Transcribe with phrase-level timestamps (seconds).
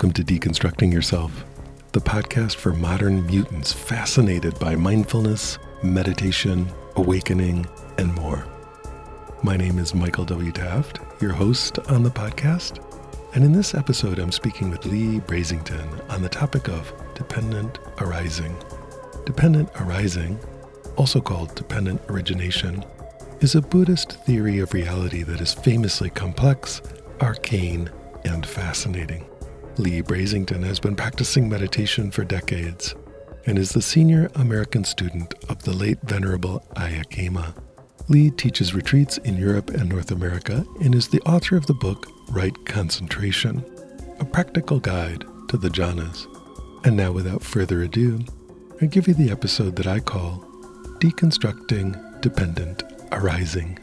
[0.00, 1.44] Welcome to Deconstructing Yourself,
[1.92, 7.66] the podcast for modern mutants fascinated by mindfulness, meditation, awakening,
[7.98, 8.46] and more.
[9.42, 10.52] My name is Michael W.
[10.52, 12.82] Taft, your host on the podcast.
[13.34, 18.56] And in this episode, I'm speaking with Leigh Brasington on the topic of dependent arising.
[19.26, 20.38] Dependent arising,
[20.96, 22.86] also called dependent origination,
[23.40, 26.80] is a Buddhist theory of reality that is famously complex,
[27.20, 27.90] arcane,
[28.24, 29.29] and fascinating.
[29.80, 32.94] Leigh Brasington has been practicing meditation for decades
[33.46, 37.54] and is the senior American student of the late Venerable Ayya Khema.
[38.06, 42.08] Leigh teaches retreats in Europe and North America and is the author of the book
[42.28, 43.64] Right Concentration,
[44.18, 46.26] a practical guide to the jhanas.
[46.84, 48.20] And now, without further ado,
[48.82, 50.44] I give you the episode that I call
[50.98, 53.78] Deconstructing Dependent Arising.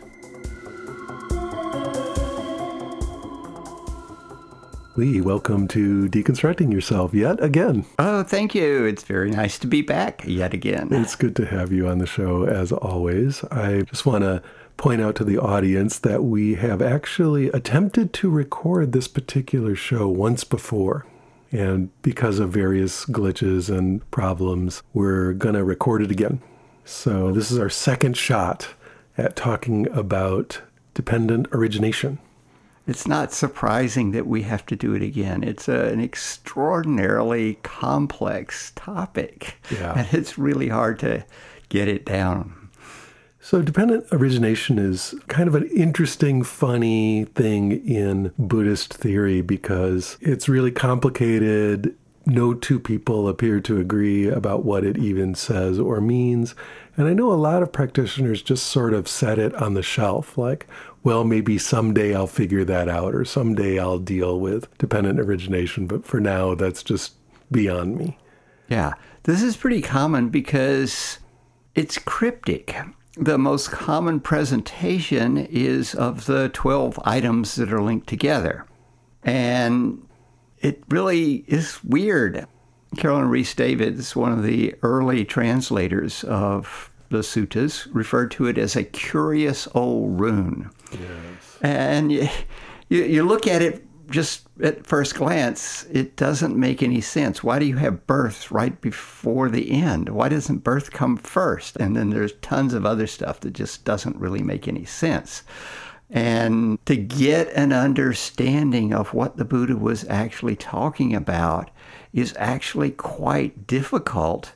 [4.98, 7.86] Leigh, welcome to Deconstructing Yourself yet again.
[8.00, 8.84] Oh, thank you.
[8.86, 10.92] It's very nice to be back yet again.
[10.92, 13.44] It's good to have you on the show as always.
[13.52, 14.42] I just want to
[14.76, 20.08] point out to the audience that we have actually attempted to record this particular show
[20.08, 21.06] once before.
[21.52, 26.42] And because of various glitches and problems, we're going to record it again.
[26.86, 28.70] So, this is our second shot
[29.16, 30.62] at talking about
[30.96, 32.18] dependent origination
[32.88, 35.44] it's not surprising that we have to do it again.
[35.44, 39.58] It's a, an extraordinarily complex topic.
[39.70, 39.94] Yeah.
[39.98, 41.26] And it's really hard to
[41.70, 42.54] get it down.
[43.40, 50.50] So, dependent origination is kind of an interesting, funny thing in Buddhist theory because it's
[50.50, 51.96] really complicated.
[52.26, 56.56] No two people appear to agree about what it even says or means.
[56.98, 60.38] And I know a lot of practitioners just sort of set it on the shelf,
[60.38, 60.68] like,
[61.04, 65.88] well, maybe someday I'll figure that out or someday I'll deal with dependent origination.
[65.88, 67.14] But for now, that's just
[67.52, 68.18] beyond me.
[68.70, 68.94] Yeah,
[69.24, 71.20] this is pretty common because
[71.76, 72.76] it's cryptic.
[73.16, 78.66] The most common presentation is of the 12 items that are linked together.
[79.24, 80.06] And
[80.60, 82.46] it really is weird.
[82.96, 88.76] Caroline Rhys Davids, one of the early translators of the suttas, referred to it as
[88.76, 90.70] a curious old rune.
[90.94, 91.58] Yes.
[91.62, 92.30] And you,
[92.90, 97.44] you, you look at it just at first glance, it doesn't make any sense.
[97.44, 100.10] Why do you have birth right before the end?
[100.10, 101.76] Why doesn't birth come first?
[101.78, 105.44] And then there's tons of other stuff that just doesn't really make any sense.
[106.10, 111.70] And to get an understanding of what the Buddha was actually talking about
[112.14, 114.54] is actually quite difficult,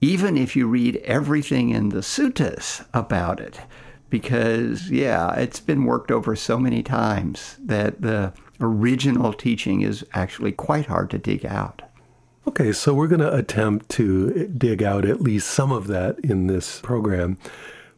[0.00, 3.58] even if you read everything in the suttas about it
[4.16, 8.32] because, yeah, it's been worked over so many times that the
[8.62, 11.82] original teaching is actually quite hard to dig out.
[12.48, 16.46] Okay, so we're going to attempt to dig out at least some of that in
[16.46, 17.36] this program.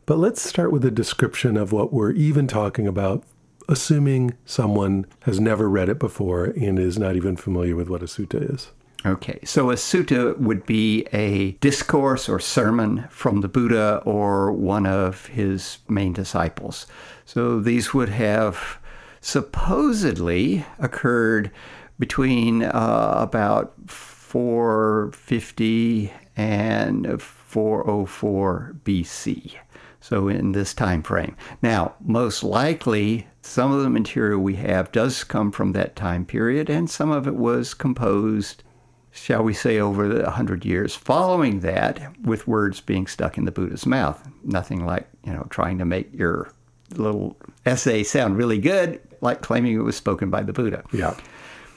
[0.06, 3.22] But let's start with a description of what we're even talking about,
[3.68, 8.06] assuming someone has never read it before and is not even familiar with what a
[8.06, 8.72] sutta is.
[9.06, 14.86] Okay, so a sutta would be a discourse or sermon from the Buddha or one
[14.86, 16.88] of his main disciples.
[17.24, 18.80] So these would have
[19.20, 21.52] supposedly occurred
[21.98, 29.54] between uh, about 450 and 404 BC.
[30.00, 31.36] So in this time frame.
[31.62, 36.68] Now, most likely some of the material we have does come from that time period
[36.68, 38.64] and some of it was composed
[39.10, 43.52] shall we say, over the hundred years following that, with words being stuck in the
[43.52, 44.26] Buddha's mouth.
[44.44, 46.52] Nothing like, you know, trying to make your
[46.94, 50.84] little essay sound really good, like claiming it was spoken by the Buddha.
[50.92, 51.16] Yeah.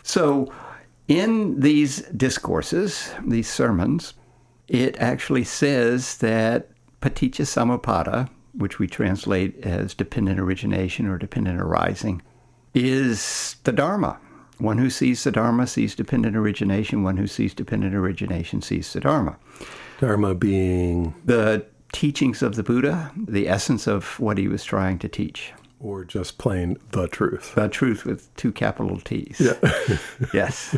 [0.04, 0.51] So,
[1.07, 4.13] in these discourses, these sermons,
[4.68, 6.69] it actually says that
[7.01, 12.22] paticca samuppada, which we translate as dependent origination or dependent arising,
[12.74, 14.19] is the Dharma.
[14.62, 17.04] One who sees the Dharma sees dependent origination.
[17.04, 19.38] One who sees dependent origination sees the Dharma.
[20.00, 25.08] Dharma being the teachings of the Buddha, the essence of what he was trying to
[25.08, 25.52] teach.
[25.80, 27.56] Or just plain the truth.
[27.56, 29.40] The truth with two capital T's.
[29.40, 29.98] Yeah.
[30.34, 30.78] yes.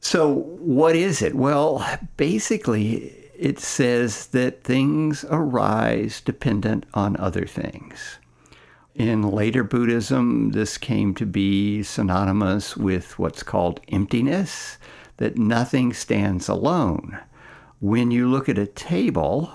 [0.00, 1.34] So, what is it?
[1.34, 1.86] Well,
[2.16, 8.18] basically, it says that things arise dependent on other things.
[9.00, 14.76] In later Buddhism, this came to be synonymous with what's called emptiness,
[15.16, 17.18] that nothing stands alone.
[17.78, 19.50] When you look at a table,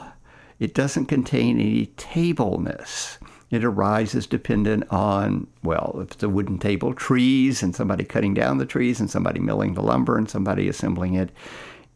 [0.57, 3.19] it doesn't contain any tableness.
[3.51, 8.57] It arises dependent on, well, if it's a wooden table, trees, and somebody cutting down
[8.57, 11.29] the trees, and somebody milling the lumber, and somebody assembling it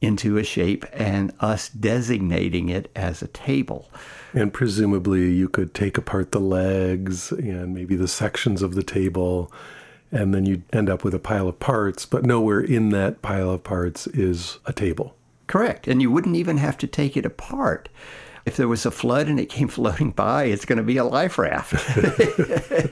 [0.01, 3.89] into a shape, and us designating it as a table.
[4.33, 9.51] And presumably, you could take apart the legs and maybe the sections of the table,
[10.11, 13.51] and then you'd end up with a pile of parts, but nowhere in that pile
[13.51, 15.15] of parts is a table.
[15.47, 15.87] Correct.
[15.87, 17.89] And you wouldn't even have to take it apart
[18.45, 21.03] if there was a flood and it came floating by, it's going to be a
[21.03, 21.73] life raft.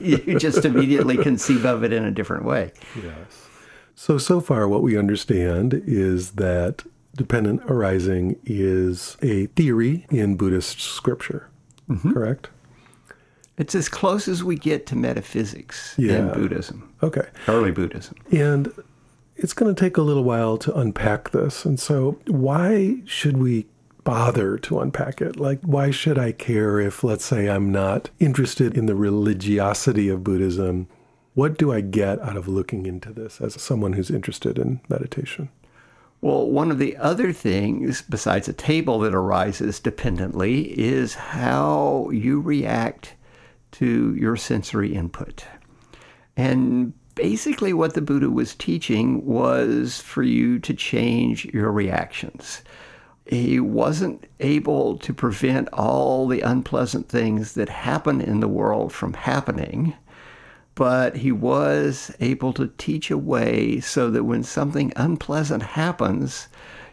[0.00, 2.72] you just immediately conceive of it in a different way.
[2.96, 3.48] Yes.
[3.94, 6.84] So, so far, what we understand is that
[7.18, 11.50] dependent arising is a theory in Buddhist scripture,
[11.88, 12.12] mm-hmm.
[12.12, 12.48] correct?
[13.58, 16.18] It's as close as we get to metaphysics yeah.
[16.18, 16.94] in Buddhism.
[17.02, 17.26] Okay.
[17.48, 18.16] Early Buddhism.
[18.30, 18.72] And
[19.36, 21.64] it's going to take a little while to unpack this.
[21.64, 23.66] And so, why should we
[24.08, 25.38] bother to unpack it.
[25.38, 30.24] Like, why should I care if, let's say, I'm not interested in the religiosity of
[30.24, 30.88] Buddhism?
[31.34, 35.50] What do I get out of looking into this as someone who's interested in meditation?
[36.20, 42.40] Well, one of the other things, besides a table that arises dependently, is how you
[42.40, 43.14] react
[43.72, 45.44] to your sensory input.
[46.36, 52.62] And basically, what the Buddha was teaching was for you to change your reactions
[53.28, 59.12] he wasn't able to prevent all the unpleasant things that happen in the world from
[59.12, 59.94] happening,
[60.78, 66.46] but he was able to teach a way so that when something unpleasant happens,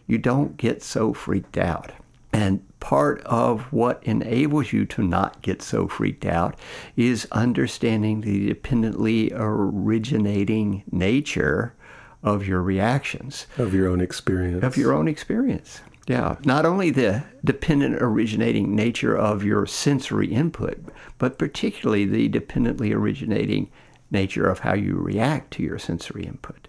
[0.07, 1.91] you don't get so freaked out.
[2.33, 6.57] And part of what enables you to not get so freaked out
[6.97, 11.75] is understanding the dependently originating nature
[12.23, 14.63] of your reactions, of your own experience.
[14.63, 15.81] Of your own experience.
[16.07, 20.79] Yeah, not only the dependent originating nature of your sensory input,
[21.17, 23.69] but particularly the dependently originating
[24.12, 26.67] nature of how you react to your sensory input.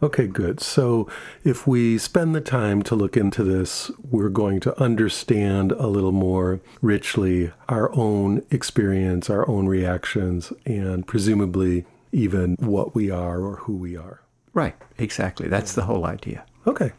[0.00, 0.60] Okay, good.
[0.60, 1.08] So
[1.42, 6.12] if we spend the time to look into this, we're going to understand a little
[6.12, 13.56] more richly our own experience, our own reactions, and presumably even what we are or
[13.56, 14.20] who we are.
[14.54, 15.48] Right, exactly.
[15.48, 16.44] That's the whole idea.
[16.64, 16.92] Okay,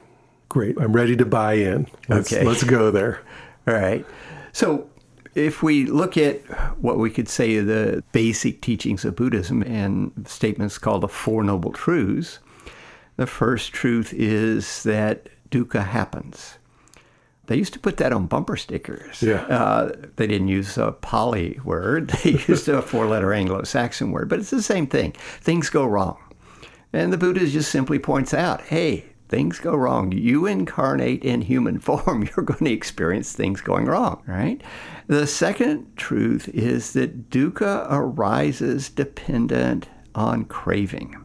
[0.50, 0.82] Great.
[0.82, 1.88] I'm ready to buy in.
[2.10, 2.44] Let's, okay.
[2.44, 3.22] Let's go there.
[3.68, 4.04] All right.
[4.52, 4.90] So,
[5.36, 6.42] if we look at
[6.82, 11.72] what we could say the basic teachings of Buddhism and statements called the Four Noble
[11.72, 12.40] Truths,
[13.18, 16.58] the first truth is that dukkha happens.
[17.48, 19.24] They used to put that on bumper stickers.
[19.24, 19.42] Yeah.
[19.46, 24.30] Uh, they didn't use a Pali word, they used a four letter Anglo Saxon word,
[24.30, 25.14] but it's the same thing.
[25.42, 26.18] Things go wrong.
[26.94, 30.12] And the Buddha just simply points out hey, things go wrong.
[30.12, 34.62] You incarnate in human form, you're going to experience things going wrong, right?
[35.08, 41.16] The second truth is that dukkha arises dependent on craving.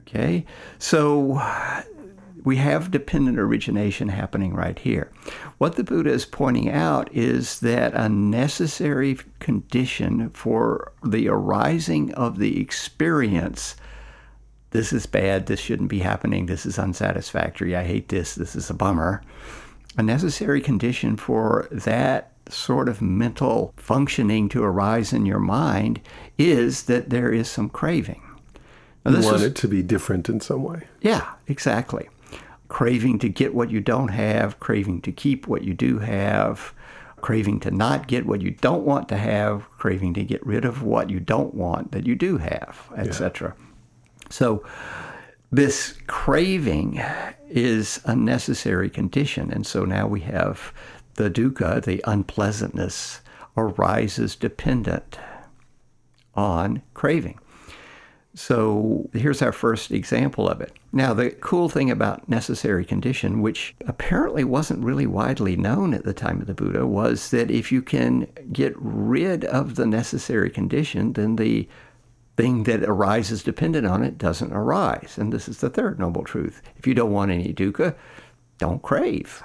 [0.00, 0.44] Okay?
[0.78, 1.40] So
[2.44, 5.10] we have dependent origination happening right here.
[5.58, 12.38] What the Buddha is pointing out is that a necessary condition for the arising of
[12.38, 13.76] the experience
[14.70, 18.70] this is bad, this shouldn't be happening, this is unsatisfactory, I hate this, this is
[18.70, 19.22] a bummer.
[19.98, 26.00] A necessary condition for that sort of mental functioning to arise in your mind
[26.38, 28.22] is that there is some craving.
[29.04, 30.86] Now, you want is, it to be different in some way.
[31.00, 32.08] Yeah, exactly.
[32.68, 36.72] Craving to get what you don't have, craving to keep what you do have,
[37.20, 40.82] craving to not get what you don't want to have, craving to get rid of
[40.82, 43.54] what you don't want that you do have, etc.
[43.58, 43.64] Yeah.
[44.30, 44.64] So,
[45.52, 47.02] this craving
[47.48, 49.52] is a necessary condition.
[49.52, 50.72] And so now we have
[51.14, 53.20] the dukkha, the unpleasantness,
[53.56, 55.18] arises dependent
[56.34, 57.38] on craving.
[58.32, 60.72] So here's our first example of it.
[60.92, 66.14] Now, the cool thing about necessary condition, which apparently wasn't really widely known at the
[66.14, 71.14] time of the Buddha, was that if you can get rid of the necessary condition,
[71.14, 71.68] then the
[72.40, 75.18] thing that arises dependent on it doesn't arise.
[75.18, 76.62] And this is the third noble truth.
[76.76, 77.94] If you don't want any dukkha,
[78.56, 79.42] don't crave.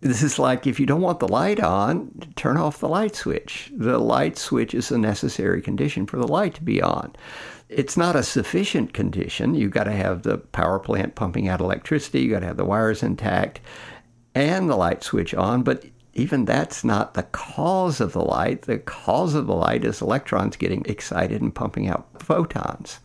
[0.00, 3.72] This is like if you don't want the light on, turn off the light switch.
[3.76, 7.16] The light switch is a necessary condition for the light to be on.
[7.68, 9.56] It's not a sufficient condition.
[9.56, 12.64] You've got to have the power plant pumping out electricity, you've got to have the
[12.64, 13.60] wires intact
[14.36, 15.84] and the light switch on, but
[16.18, 18.62] even that's not the cause of the light.
[18.62, 23.00] The cause of the light is electrons getting excited and pumping out photons.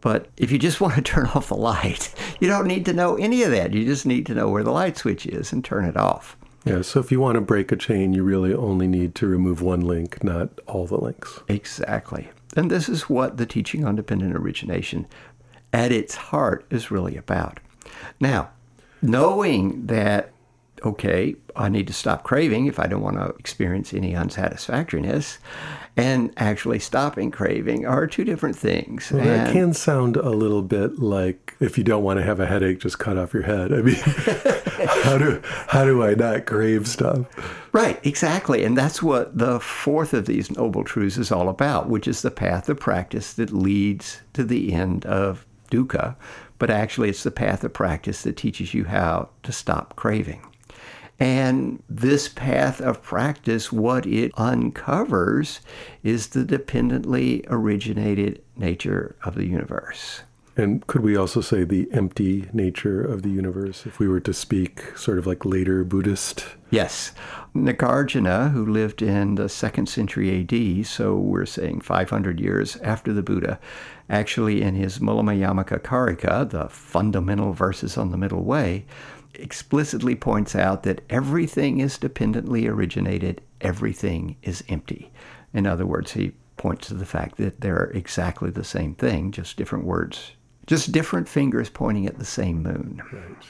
[0.00, 3.16] But if you just want to turn off the light, you don't need to know
[3.16, 3.72] any of that.
[3.72, 6.36] You just need to know where the light switch is and turn it off.
[6.64, 9.62] Yeah, so if you want to break a chain, you really only need to remove
[9.62, 11.40] one link, not all the links.
[11.48, 12.28] Exactly.
[12.54, 15.06] And this is what the teaching on dependent origination
[15.72, 17.60] at its heart is really about.
[18.18, 18.50] Now,
[19.00, 20.32] knowing that,
[20.84, 25.38] okay, I need to stop craving if I don't want to experience any unsatisfactoriness,
[25.96, 29.10] and actually stopping craving are two different things.
[29.10, 32.46] Well, that can sound a little bit like if you don't want to have a
[32.46, 33.72] headache, just cut off your head.
[33.72, 33.94] I mean,
[35.04, 37.26] how do how do I not crave stuff?
[37.72, 38.64] Right, exactly.
[38.64, 42.30] And that's what the fourth of these noble truths is all about, which is the
[42.30, 46.16] path of practice that leads to the end of dukkha.
[46.58, 50.42] But actually, it's the path of practice that teaches you how to stop craving.
[51.20, 55.60] And this path of practice, what it uncovers
[56.02, 60.22] is the dependently originated nature of the universe.
[60.56, 64.34] And could we also say the empty nature of the universe if we were to
[64.34, 66.44] speak sort of like later Buddhist?
[66.70, 67.12] Yes.
[67.54, 73.22] Nagarjuna, who lived in the second century AD, so we're saying 500 years after the
[73.22, 73.60] Buddha,
[74.08, 78.84] actually in his Mulamadhyamaka Karika, the fundamental verses on the middle way,
[79.40, 85.10] explicitly points out that everything is dependently originated, everything is empty.
[85.52, 89.56] In other words, he points to the fact that they're exactly the same thing, just
[89.56, 90.32] different words,
[90.66, 93.02] just different fingers pointing at the same moon.
[93.12, 93.46] Right.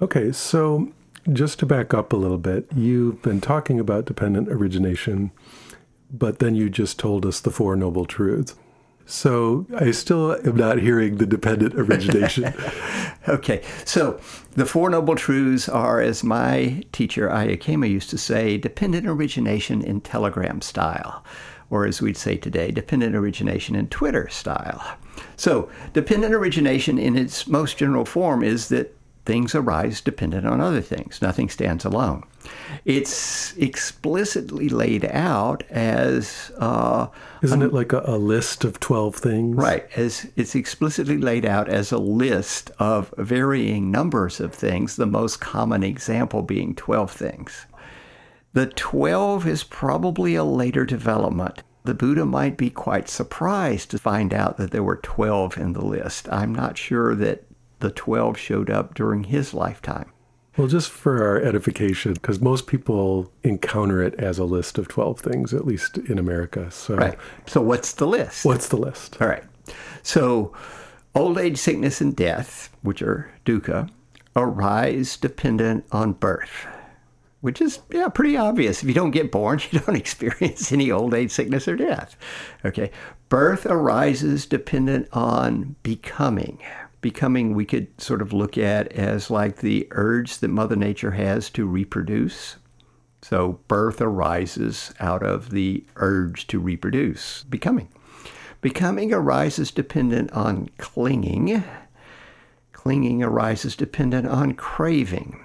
[0.00, 0.92] Okay, so
[1.32, 5.32] just to back up a little bit, you've been talking about dependent origination,
[6.10, 8.54] but then you just told us the Four Noble Truths.
[9.06, 12.52] So I still am not hearing the dependent origination.
[13.28, 14.20] Okay, so
[14.52, 19.80] the Four Noble Truths are, as my teacher Ayya Khema used to say, dependent origination
[19.80, 21.24] in Telegram style,
[21.70, 24.96] or as we'd say today, dependent origination in Twitter style.
[25.36, 28.96] So, dependent origination in its most general form is that
[29.26, 32.22] things arise dependent on other things, nothing stands alone.
[32.84, 37.08] It's explicitly laid out as uh,
[37.42, 39.56] Isn't it like a, a list of 12 things?
[39.56, 45.06] Right, as it's explicitly laid out as a list of varying numbers of things, the
[45.06, 47.66] most common example being 12 things.
[48.52, 51.62] The 12 is probably a later development.
[51.84, 55.84] The Buddha might be quite surprised to find out that there were 12 in the
[55.84, 56.28] list.
[56.32, 57.45] I'm not sure that
[57.80, 60.10] the 12 showed up during his lifetime.
[60.56, 65.20] Well, just for our edification, because most people encounter it as a list of 12
[65.20, 66.70] things, at least in America.
[66.70, 67.18] So, Right.
[67.46, 68.44] So, what's the list?
[68.46, 69.20] what's the list?
[69.20, 69.44] All right.
[70.02, 70.54] So,
[71.14, 73.90] old age, sickness, and death, which are dukkha,
[74.34, 76.66] arise dependent on birth,
[77.42, 78.82] which is yeah pretty obvious.
[78.82, 82.16] If you don't get born, you don't experience any old age, sickness, or death.
[82.64, 82.90] Okay.
[83.28, 86.60] Birth arises dependent on becoming.
[87.00, 91.50] Becoming, we could sort of look at as like the urge that Mother Nature has
[91.50, 92.56] to reproduce.
[93.22, 97.88] So, birth arises out of the urge to reproduce, becoming.
[98.60, 101.62] Becoming arises dependent on clinging.
[102.72, 105.40] Clinging arises dependent on craving.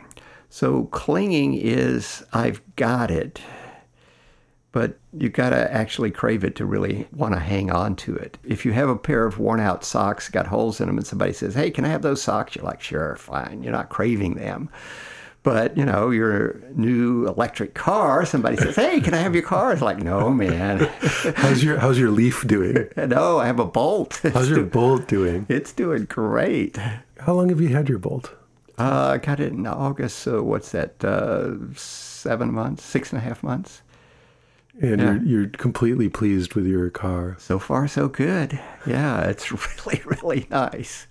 [0.53, 3.41] So clinging is I've got it,
[4.71, 8.37] but you got to actually crave it to really want to hang on to it.
[8.43, 11.33] If you have a pair of worn out socks, got holes in them, and somebody
[11.33, 12.55] says, Hey, can I have those socks?
[12.55, 13.63] You're like, Sure, fine.
[13.63, 14.69] You're not craving them.
[15.43, 19.73] But, you know, your new electric car, somebody says, Hey, can I have your car?
[19.73, 20.79] It's like, No, man.
[21.35, 22.87] How's your How's your leaf doing?
[22.95, 24.21] no, I have a bolt.
[24.33, 25.47] How's your bolt doing?
[25.49, 26.77] It's doing great.
[27.19, 28.33] How long have you had your bolt?
[28.77, 33.23] Uh, I got it in August, so what's that, uh, seven months, six and a
[33.23, 33.81] half months?
[34.81, 35.13] And Yeah.
[35.13, 37.35] you're you're completely pleased with your car.
[37.39, 38.59] So far, so good.
[38.85, 39.51] Yeah, it's
[39.85, 41.05] really, really nice.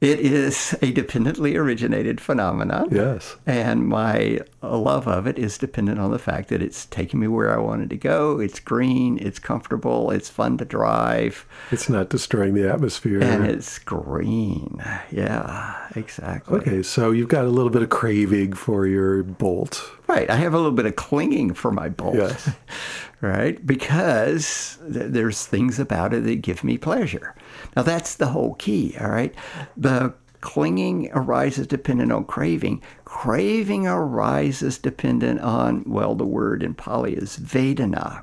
[0.00, 2.88] It is a dependently originated phenomenon.
[2.92, 3.34] Yes.
[3.46, 7.52] And my love of it is dependent on the fact that it's taking me where
[7.52, 8.38] I wanted to go.
[8.38, 13.20] It's green, it's comfortable, it's fun to drive, It's not destroying the atmosphere.
[13.20, 14.80] and it's green.
[15.10, 16.60] Yeah, exactly.
[16.60, 19.90] okay, so you've got a little bit of craving for your bolt.
[20.06, 20.30] Right.
[20.30, 22.14] I have a little bit of clinging for my bolt.
[22.14, 22.50] Yes.
[23.20, 23.64] right?
[23.66, 27.34] Because th- there's things about it that give me pleasure.
[27.76, 29.34] Now, that's the whole key, all right?
[29.76, 32.82] The clinging arises dependent on craving.
[33.04, 38.22] Craving arises dependent on, well, the word in Pali is Vedana.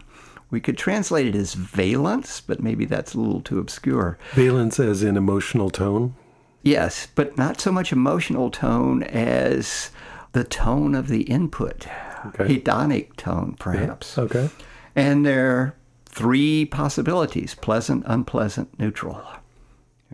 [0.51, 4.17] We could translate it as valence, but maybe that's a little too obscure.
[4.33, 6.15] Valence as in emotional tone.
[6.61, 9.91] Yes, but not so much emotional tone as
[10.31, 11.87] the tone of the input,
[12.27, 12.57] Okay.
[12.59, 14.17] hedonic tone, perhaps.
[14.17, 14.49] Okay.
[14.95, 15.75] And there
[16.15, 19.21] three possibilities pleasant, unpleasant, neutral.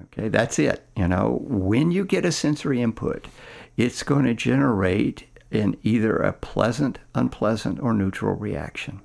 [0.03, 0.83] Okay, that's it.
[0.97, 3.27] You know, when you get a sensory input,
[3.77, 9.01] it's going to generate in either a pleasant, unpleasant, or neutral reaction.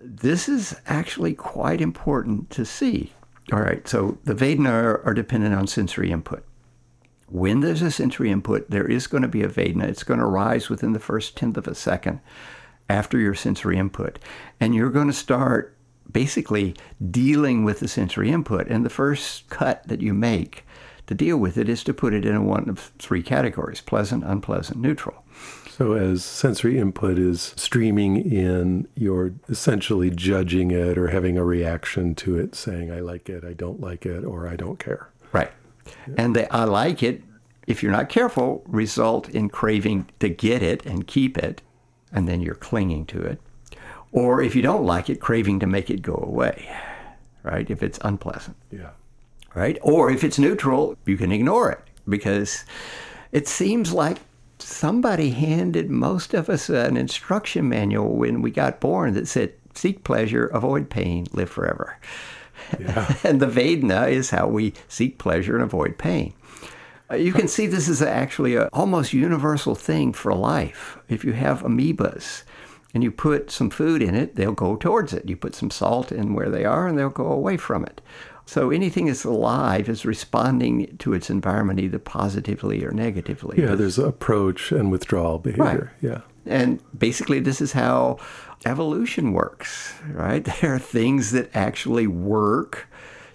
[0.00, 3.12] This is actually quite important to see.
[3.52, 6.44] All right, so the Vedana are, are dependent on sensory input.
[7.28, 9.84] When there's a sensory input, there is going to be a Vedana.
[9.84, 12.20] It's going to rise within the first tenth of a second
[12.88, 14.18] after your sensory input.
[14.60, 15.76] And you're going to start
[16.10, 16.74] basically
[17.10, 18.66] dealing with the sensory input.
[18.68, 20.64] And the first cut that you make
[21.06, 24.80] to deal with it is to put it in one of three categories pleasant, unpleasant,
[24.80, 25.24] neutral.
[25.70, 32.14] So, as sensory input is streaming in, you're essentially judging it or having a reaction
[32.16, 35.08] to it, saying, I like it, I don't like it, or I don't care.
[35.32, 35.50] Right.
[36.06, 36.14] Yeah.
[36.18, 37.22] And the I like it,
[37.66, 41.62] if you're not careful, result in craving to get it and keep it,
[42.12, 43.40] and then you're clinging to it.
[44.12, 46.70] Or if you don't like it, craving to make it go away,
[47.42, 47.68] right?
[47.68, 48.56] If it's unpleasant.
[48.70, 48.90] Yeah.
[49.54, 49.78] Right?
[49.82, 52.64] Or if it's neutral, you can ignore it because
[53.32, 54.18] it seems like
[54.58, 60.04] somebody handed most of us an instruction manual when we got born that said, seek
[60.04, 61.98] pleasure, avoid pain, live forever.
[62.78, 63.14] Yeah.
[63.24, 66.34] and the Vedana is how we seek pleasure and avoid pain.
[67.10, 70.98] Uh, you can see this is actually an almost universal thing for life.
[71.08, 72.44] If you have amoebas
[72.94, 75.28] and you put some food in it, they'll go towards it.
[75.28, 78.00] You put some salt in where they are and they'll go away from it.
[78.44, 83.62] So anything that's alive is responding to its environment either positively or negatively.
[83.62, 85.92] Yeah, there's approach and withdrawal behavior.
[86.02, 86.10] Right.
[86.10, 86.20] Yeah.
[86.44, 88.18] And basically, this is how
[88.66, 90.44] evolution works, right?
[90.60, 92.88] There are things that actually work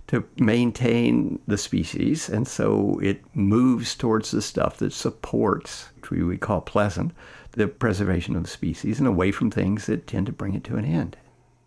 [0.08, 6.24] to maintain the species, and so it moves towards the stuff that supports, which we
[6.24, 7.12] would call pleasant,
[7.58, 10.78] the preservation of the species, and away from things that tend to bring it to
[10.78, 11.18] an end.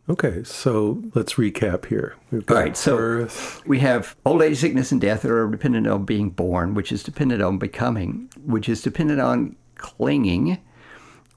[0.08, 2.16] Okay, so let's recap here.
[2.30, 3.64] We've got All right, so birth.
[3.66, 7.02] we have old age, sickness, and death that are dependent on being born, which is
[7.02, 10.58] dependent on becoming, which is dependent on clinging,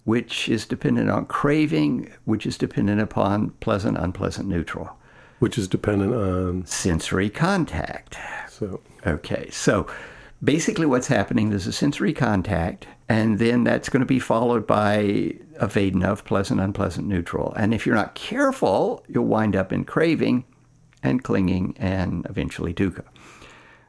[0.05, 4.97] which is dependent on craving, which is dependent upon pleasant, unpleasant, neutral.
[5.39, 8.17] Which is dependent on sensory contact.
[8.49, 9.87] So okay, so
[10.43, 14.95] basically what's happening is a sensory contact, and then that's going to be followed by
[15.59, 17.53] a Vedana of pleasant, unpleasant, neutral.
[17.55, 20.45] And if you're not careful, you'll wind up in craving
[21.03, 23.03] and clinging and eventually dukkha.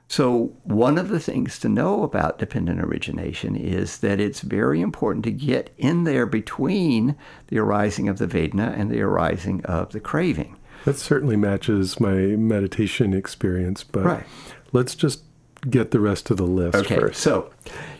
[0.09, 5.25] So, one of the things to know about dependent origination is that it's very important
[5.25, 10.01] to get in there between the arising of the Vedana and the arising of the
[10.01, 10.59] craving.
[10.85, 14.27] That certainly matches my meditation experience, but right.
[14.73, 15.23] let's just
[15.71, 17.23] get the rest of the list okay, first.
[17.23, 17.51] So,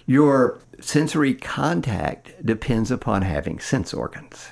[0.05, 4.49] your sensory contact depends upon having sense organs.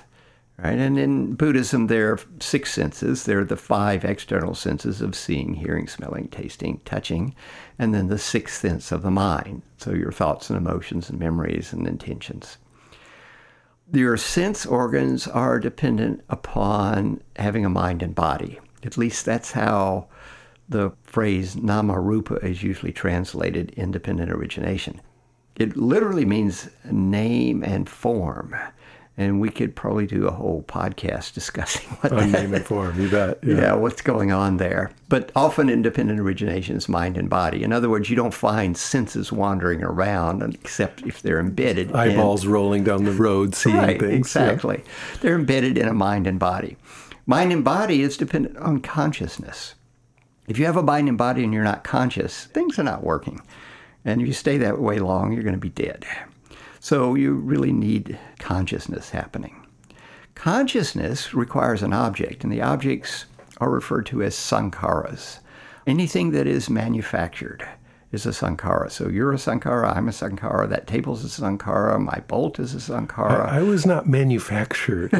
[0.59, 0.79] Right?
[0.79, 3.25] And in Buddhism, there are six senses.
[3.25, 7.35] There are the five external senses of seeing, hearing, smelling, tasting, touching,
[7.79, 9.62] and then the sixth sense of the mind.
[9.79, 12.59] So your thoughts and emotions and memories and intentions.
[13.92, 18.61] Your sense organs are dependent upon having a mind and body.
[18.85, 20.07] At least that's how
[20.68, 25.01] the phrase nama rupa is usually translated independent origination.
[25.57, 28.55] It literally means name and form.
[29.19, 32.99] And we could probably do a whole podcast discussing what oh, on name and form.
[32.99, 33.38] You bet.
[33.43, 33.57] Yeah.
[33.57, 34.91] yeah, what's going on there.
[35.11, 37.62] But often independent origination is mind and body.
[37.62, 41.93] In other words, you don't find senses wandering around except if they're embedded.
[41.93, 44.27] Eyeballs in, rolling down the road, seeing right, things.
[44.27, 44.79] Exactly.
[44.79, 45.19] Yeah.
[45.21, 46.79] They're embedded in a mind and body.
[47.27, 49.75] Mind and body is dependent on consciousness.
[50.49, 53.41] If you have a mind and body and you're not conscious, things are not working.
[54.05, 56.05] And if you stay that way long, you're going to be dead.
[56.81, 59.65] So you really need consciousness happening.
[60.35, 63.27] Consciousness requires an object, and the objects
[63.59, 65.38] are referred to as sankharas.
[65.87, 67.67] Anything that is manufactured
[68.12, 68.91] is a sankhara.
[68.91, 72.79] So you're a sankhara, I'm a sankhara, that table's a sankhara, my bolt is a
[72.79, 73.49] sankhara.
[73.49, 75.12] I, I was not manufactured.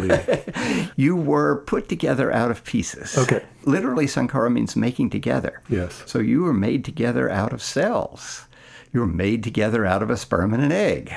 [0.97, 3.17] you were put together out of pieces.
[3.17, 3.43] Okay.
[3.65, 5.63] Literally, sankhara means making together.
[5.69, 6.03] Yes.
[6.07, 8.47] So you were made together out of cells.
[8.93, 11.13] You were made together out of a sperm and an egg.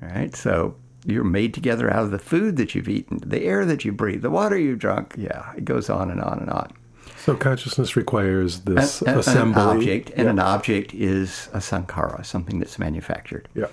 [0.00, 0.34] Right?
[0.34, 3.92] So you're made together out of the food that you've eaten, the air that you
[3.92, 5.14] breathe, the water you've drunk.
[5.16, 6.72] Yeah, it goes on and on and on.
[7.18, 9.62] So consciousness requires this an, assembly.
[9.62, 13.48] An object, and an object is a sankhara, something that's manufactured.
[13.54, 13.68] Yeah.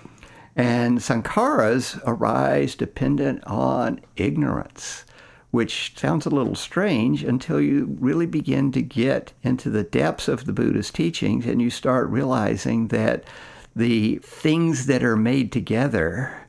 [0.56, 5.06] And sankharas arise dependent on ignorance,
[5.52, 10.46] which sounds a little strange until you really begin to get into the depths of
[10.46, 13.24] the Buddha's teachings and you start realizing that
[13.76, 16.48] the things that are made together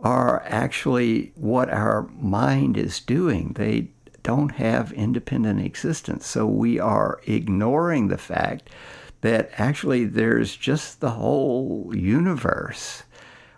[0.00, 3.52] are actually what our mind is doing.
[3.54, 3.88] They
[4.22, 6.26] don't have independent existence.
[6.26, 8.70] So we are ignoring the fact
[9.20, 13.04] that actually there's just the whole universe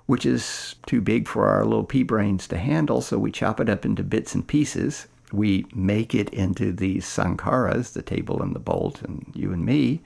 [0.06, 3.68] which is too big for our little pea brains to handle, so we chop it
[3.68, 5.06] up into bits and pieces.
[5.32, 10.02] We make it into these sankharas, the table and the bolt, and you and me,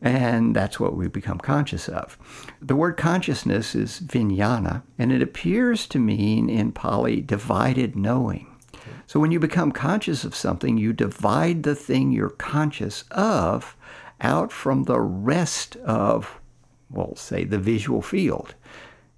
[0.00, 2.16] and that's what we become conscious of.
[2.60, 8.46] The word consciousness is vijnana, and it appears to mean in Pali divided knowing.
[9.06, 13.76] So when you become conscious of something, you divide the thing you're conscious of
[14.20, 16.40] out from the rest of,
[16.90, 18.54] well, say, the visual field.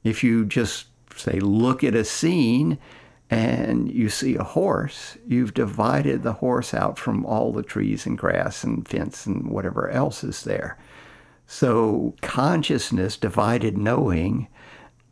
[0.04, 0.86] If you just,
[1.16, 2.78] say, look at a scene
[3.30, 8.16] and you see a horse, you've divided the horse out from all the trees and
[8.16, 10.78] grass and fence and whatever else is there.
[11.46, 14.48] So consciousness, divided knowing,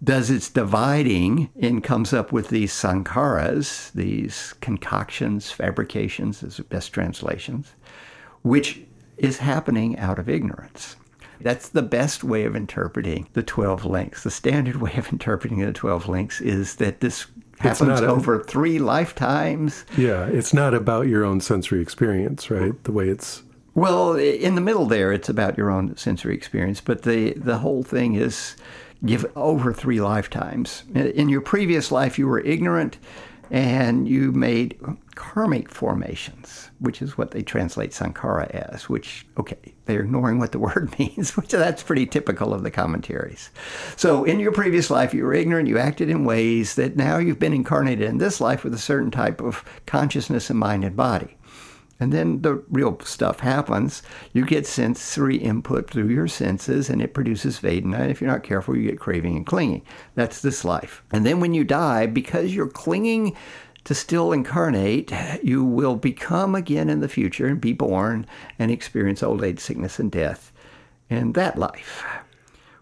[0.05, 7.75] does its dividing and comes up with these sankharas, these concoctions, fabrications, as best translations,
[8.43, 8.83] which
[9.17, 10.97] is happening out of ignorance.
[11.43, 14.25] That's the best way of interpreting the 12 links.
[14.25, 17.27] The standard way of interpreting the 12 links is that this
[17.59, 19.85] happens a, over three lifetimes.
[19.97, 22.83] Yeah, it's not about your own sensory experience, right?
[22.85, 23.43] The way it's
[23.75, 27.83] well, in the middle there, it's about your own sensory experience, but the the whole
[27.83, 28.57] thing is
[29.05, 30.85] give over three lifetimes.
[30.95, 32.99] In your previous life, you were ignorant
[33.53, 34.81] and you made
[35.15, 40.59] karmic formations, which is what they translate sankhara as, which, okay, they're ignoring what the
[40.59, 43.51] word means, which that's pretty typical of the commentaries.
[43.95, 47.39] So in your previous life, you were ignorant, you acted in ways that now you've
[47.39, 51.37] been incarnated in this life with a certain type of consciousness and mind and body.
[52.03, 54.03] And then the real stuff happens.
[54.33, 58.01] You get sensory input through your senses, and it produces Vedana.
[58.01, 59.83] And if you're not careful, you get craving and clinging.
[60.17, 61.05] That's this life.
[61.13, 63.37] And then when you die, because you're clinging
[63.85, 65.13] to still incarnate,
[65.45, 68.27] you will become again in the future and be born
[68.59, 70.53] and experience old age, sickness, and death
[71.09, 72.05] in that life.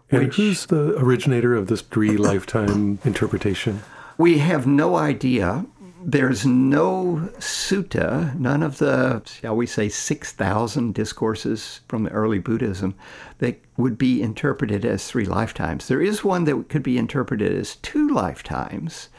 [0.09, 3.83] And which, who's the originator of this three lifetime interpretation?
[4.17, 5.67] We have no idea
[6.03, 12.95] there's no sutta, none of the, shall we say, 6,000 discourses from the early Buddhism
[13.37, 15.87] that would be interpreted as three lifetimes.
[15.87, 19.09] There is one that could be interpreted as two lifetimes,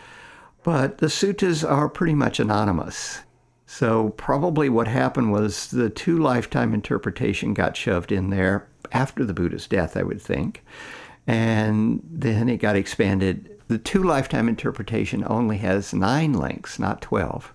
[0.62, 3.20] but the suttas are pretty much anonymous.
[3.66, 9.32] So, probably what happened was the two lifetime interpretation got shoved in there after the
[9.32, 10.62] Buddha's death, I would think.
[11.26, 17.52] And then it got expanded the two lifetime interpretation only has nine links, not 12.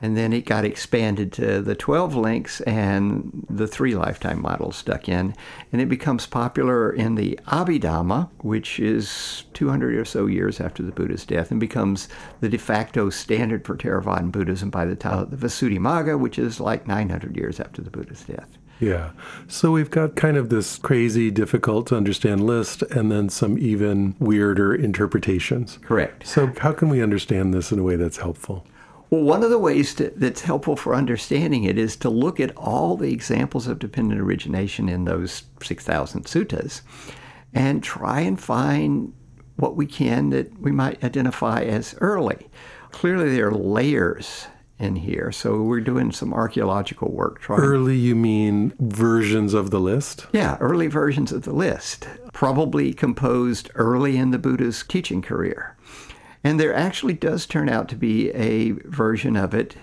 [0.00, 5.08] And then it got expanded to the 12 links and the three lifetime models stuck
[5.08, 5.34] in.
[5.72, 10.92] And it becomes popular in the Abhidhamma, which is 200 or so years after the
[10.92, 12.08] Buddha's death, and becomes
[12.40, 16.60] the de facto standard for Theravadan Buddhism by the time of the Visuddhimagga, which is
[16.60, 18.58] like 900 years after the Buddha's death.
[18.80, 19.10] Yeah.
[19.48, 24.14] So we've got kind of this crazy, difficult to understand list and then some even
[24.18, 25.78] weirder interpretations.
[25.82, 26.26] Correct.
[26.26, 28.66] So, how can we understand this in a way that's helpful?
[29.10, 32.56] Well, one of the ways to, that's helpful for understanding it is to look at
[32.56, 36.80] all the examples of dependent origination in those 6,000 suttas
[37.52, 39.12] and try and find
[39.56, 42.48] what we can that we might identify as early.
[42.90, 44.48] Clearly, there are layers
[44.84, 45.32] in here.
[45.32, 47.40] So we're doing some archaeological work.
[47.40, 47.60] Trying.
[47.60, 50.26] Early, you mean versions of the list?
[50.32, 55.76] Yeah, early versions of the list, probably composed early in the Buddha's teaching career.
[56.44, 59.76] And there actually does turn out to be a version of it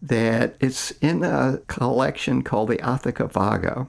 [0.00, 3.88] that it's in a collection called the Atthakavagga,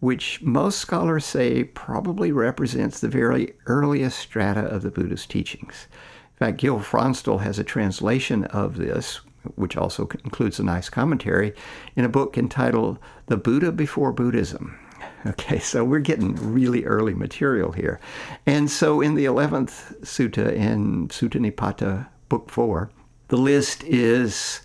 [0.00, 5.86] which most scholars say probably represents the very earliest strata of the Buddha's teachings.
[6.32, 9.20] In fact, Gil Fronsdal has a translation of this,
[9.54, 11.54] which also includes a nice commentary,
[11.96, 14.78] in a book entitled The Buddha Before Buddhism.
[15.24, 18.00] Okay, so we're getting really early material here.
[18.44, 22.90] And so in the 11th sutta in Sutta Nipata, Book 4,
[23.28, 24.62] the list is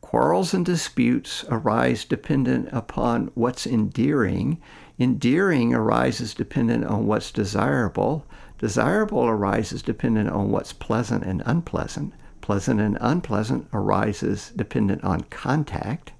[0.00, 4.60] quarrels and disputes arise dependent upon what's endearing.
[4.98, 8.24] Endearing arises dependent on what's desirable.
[8.58, 12.14] Desirable arises dependent on what's pleasant and unpleasant
[12.46, 16.12] pleasant and unpleasant arises dependent on contact,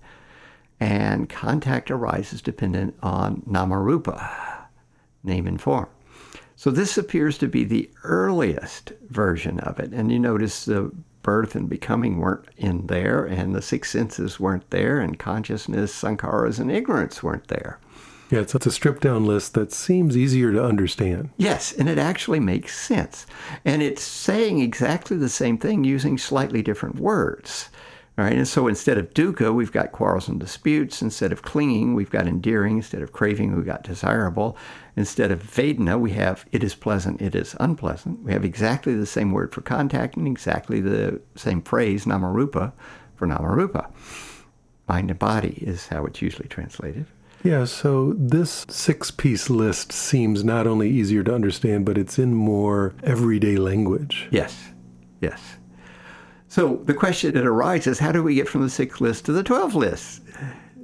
[0.80, 4.66] and contact arises dependent on namarupa,
[5.22, 5.86] name and form.
[6.56, 9.92] So this appears to be the earliest version of it.
[9.92, 10.90] And you notice the
[11.22, 16.58] birth and becoming weren't in there, and the six senses weren't there, and consciousness, sankharas,
[16.58, 17.78] and ignorance weren't there.
[18.30, 21.30] Yeah, it's, it's a stripped down list that seems easier to understand.
[21.36, 23.24] Yes, and it actually makes sense.
[23.64, 27.68] And it's saying exactly the same thing using slightly different words.
[28.18, 31.02] All right, and so instead of dukkha, we've got quarrels and disputes.
[31.02, 32.78] Instead of clinging, we've got endearing.
[32.78, 34.56] Instead of craving, we've got desirable.
[34.96, 38.22] Instead of vedana, we have it is pleasant, it is unpleasant.
[38.22, 42.72] We have exactly the same word for contact and exactly the same phrase, namarupa,
[43.16, 43.90] for namarupa.
[44.88, 47.06] Mind and body is how it's usually translated.
[47.42, 52.34] Yeah, so this six piece list seems not only easier to understand, but it's in
[52.34, 54.26] more everyday language.
[54.30, 54.72] Yes,
[55.20, 55.40] yes.
[56.48, 59.42] So the question that arises how do we get from the six list to the
[59.42, 60.22] 12 list?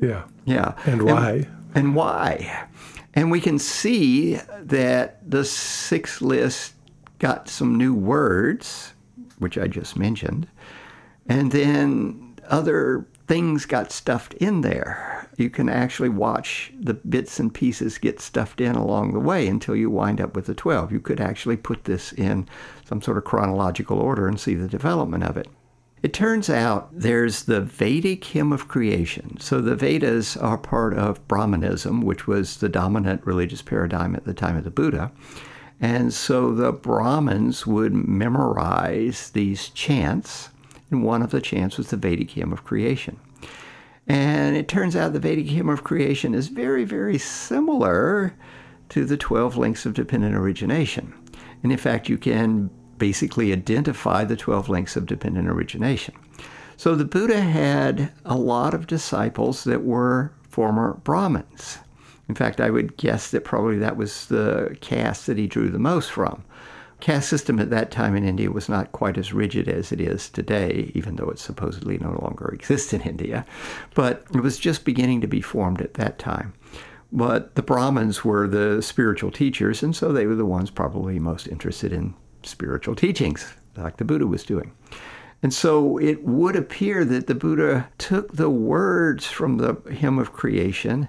[0.01, 0.25] Yeah.
[0.45, 0.75] Yeah.
[0.85, 1.31] And why?
[1.31, 2.67] And, and why?
[3.15, 6.75] And we can see that the six list
[7.19, 8.95] got some new words,
[9.39, 10.49] which I just mentioned,
[11.27, 15.12] and then other things got stuffed in there.
[15.37, 19.75] You can actually watch the bits and pieces get stuffed in along the way until
[19.75, 20.93] you wind up with the 12.
[20.93, 22.49] You could actually put this in
[22.85, 25.49] some sort of chronological order and see the development of it.
[26.03, 29.39] It turns out there's the Vedic hymn of creation.
[29.39, 34.35] So the Vedas are part of Brahmanism, which was the dominant religious paradigm at the
[34.35, 35.13] time of the Buddha.
[35.81, 40.51] And so the Brahmins would memorize these chants,
[40.91, 43.19] and one of the chants was the Vedic hymn of creation.
[44.07, 48.35] And it turns out the Vedic hymn of creation is very, very similar
[48.91, 51.15] to the 12 links of dependent origination.
[51.63, 56.15] And in fact, you can basically identify the 12 links of dependent origination.
[56.77, 61.79] So the Buddha had a lot of disciples that were former Brahmins.
[62.29, 65.79] In fact, I would guess that probably that was the caste that he drew the
[65.79, 66.43] most from.
[67.03, 70.31] Caste system at that time in India was not quite as rigid as it is
[70.31, 73.45] today, even though it supposedly no longer exists in India.
[73.97, 76.55] But it was just beginning to be formed at that time.
[77.11, 81.49] But the Brahmins were the spiritual teachers, and so they were the ones probably most
[81.49, 84.71] interested in spiritual teachings, like the Buddha was doing.
[85.43, 90.33] And so it would appear that the Buddha took the words from the hymn of
[90.33, 91.09] creation,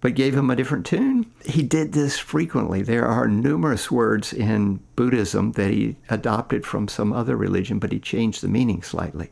[0.00, 1.26] but gave him a different tune.
[1.44, 2.82] He did this frequently.
[2.82, 7.98] There are numerous words in Buddhism that he adopted from some other religion, but he
[7.98, 9.30] changed the meaning slightly.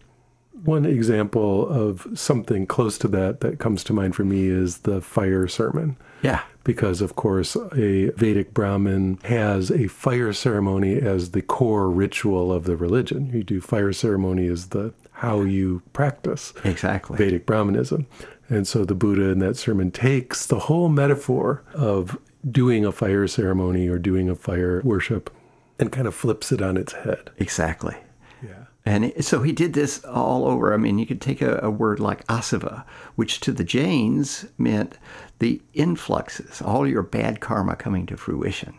[0.65, 5.01] One example of something close to that that comes to mind for me is the
[5.01, 5.97] fire sermon.
[6.23, 6.43] Yeah.
[6.65, 12.65] Because, of course, a Vedic Brahmin has a fire ceremony as the core ritual of
[12.65, 13.31] the religion.
[13.33, 18.07] You do fire ceremony as the how you practice exactly Vedic Brahmanism.
[18.49, 23.27] And so the Buddha in that sermon takes the whole metaphor of doing a fire
[23.27, 25.31] ceremony or doing a fire worship
[25.79, 27.31] and kind of flips it on its head.
[27.39, 27.97] Exactly.
[28.43, 28.65] Yeah.
[28.85, 30.73] And so he did this all over.
[30.73, 32.85] I mean, you could take a, a, word like asava,
[33.17, 34.97] which to the Jains meant
[35.41, 38.75] the influxes, all your bad karma coming to fruition.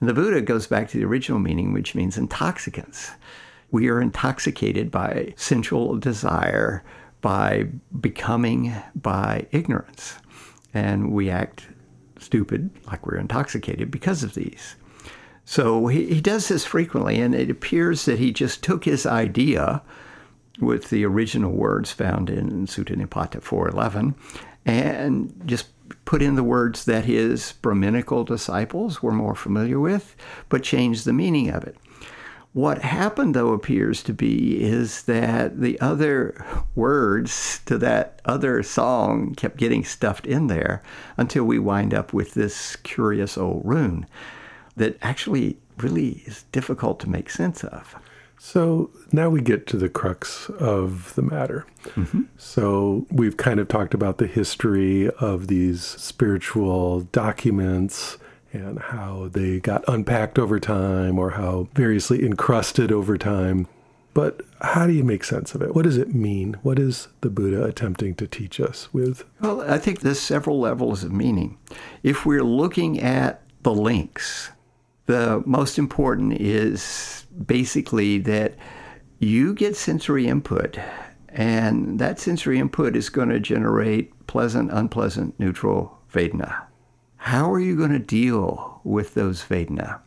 [0.00, 3.10] And the Buddha goes back to the original meaning, which means intoxicants.
[3.70, 6.82] We are intoxicated by sensual desire,
[7.22, 7.68] by
[8.00, 10.16] becoming, by ignorance.
[10.74, 11.68] And we act
[12.18, 14.76] stupid, like we're intoxicated because of these.
[15.44, 19.82] So he, he does this frequently, and it appears that he just took his idea
[20.60, 24.14] with the original words found in Sutta Nipata 411
[24.64, 25.68] and just
[26.04, 30.14] put in the words that his Brahminical disciples were more familiar with,
[30.48, 31.76] but changed the meaning of it.
[32.52, 39.34] What happened, though, appears to be is that the other words to that other song
[39.34, 40.82] kept getting stuffed in there
[41.16, 44.06] until we wind up with this curious old rune
[44.76, 47.96] that actually really is difficult to make sense of.
[48.38, 51.64] So now we get to the crux of the matter.
[51.94, 52.22] Mm-hmm.
[52.36, 58.18] So we've kind of talked about the history of these spiritual documents
[58.52, 63.66] and how they got unpacked over time or how variously encrusted over time.
[64.14, 65.74] But how do you make sense of it?
[65.74, 66.58] What does it mean?
[66.62, 69.24] What is the Buddha attempting to teach us with?
[69.40, 71.58] Well, I think there's several levels of meaning.
[72.02, 74.50] If we're looking at the links,
[75.06, 78.54] the most important is basically that
[79.18, 80.78] you get sensory input,
[81.30, 86.66] and that sensory input is going to generate pleasant, unpleasant, neutral Vedana.
[87.22, 90.00] How are you going to deal with those Vedana?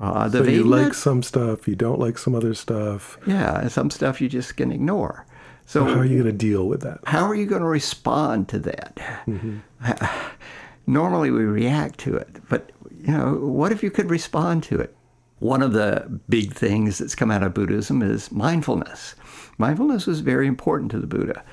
[0.00, 3.18] Uh, the so Vedana, you like some stuff, you don't like some other stuff.
[3.26, 5.26] Yeah, some stuff you just can ignore.
[5.66, 7.00] So, so how are you going to deal with that?
[7.04, 8.96] How are you going to respond to that?
[9.26, 9.58] Mm-hmm.
[10.90, 12.72] Normally we react to it, but
[13.02, 14.96] you know, what if you could respond to it?
[15.40, 19.14] One of the big things that's come out of Buddhism is mindfulness.
[19.58, 21.44] Mindfulness was very important to the Buddha.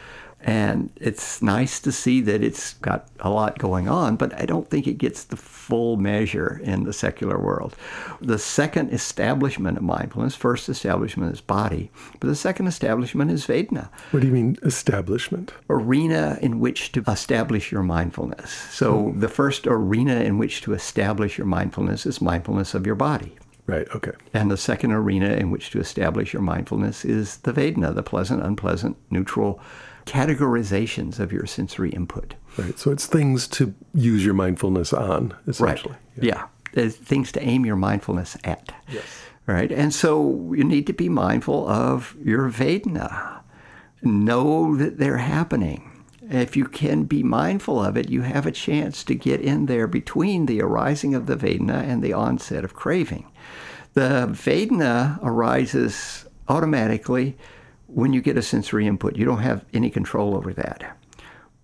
[0.41, 4.69] And it's nice to see that it's got a lot going on, but I don't
[4.69, 7.75] think it gets the full measure in the secular world.
[8.21, 13.89] The second establishment of mindfulness, first establishment is body, but the second establishment is Vedana.
[14.11, 15.53] What do you mean establishment?
[15.69, 18.51] Arena in which to establish your mindfulness.
[18.71, 19.19] So hmm.
[19.19, 23.35] the first arena in which to establish your mindfulness is mindfulness of your body.
[23.65, 24.13] Right, okay.
[24.33, 28.41] And the second arena in which to establish your mindfulness is the Vedana, the pleasant,
[28.41, 29.59] unpleasant, neutral
[30.07, 32.33] categorizations of your sensory input.
[32.57, 32.79] Right.
[32.79, 35.95] So it's things to use your mindfulness on, essentially.
[36.15, 36.23] Right.
[36.23, 36.47] Yeah.
[36.75, 36.85] yeah.
[36.85, 38.73] Uh, things to aim your mindfulness at.
[38.89, 39.03] Yes.
[39.45, 39.71] Right.
[39.71, 43.41] And so you need to be mindful of your Vedana.
[44.01, 45.91] Know that they're happening.
[46.29, 49.87] If you can be mindful of it, you have a chance to get in there
[49.87, 53.31] between the arising of the Vedana and the onset of craving.
[53.93, 57.37] The Vedana arises automatically
[57.87, 59.15] when you get a sensory input.
[59.15, 60.97] You don't have any control over that.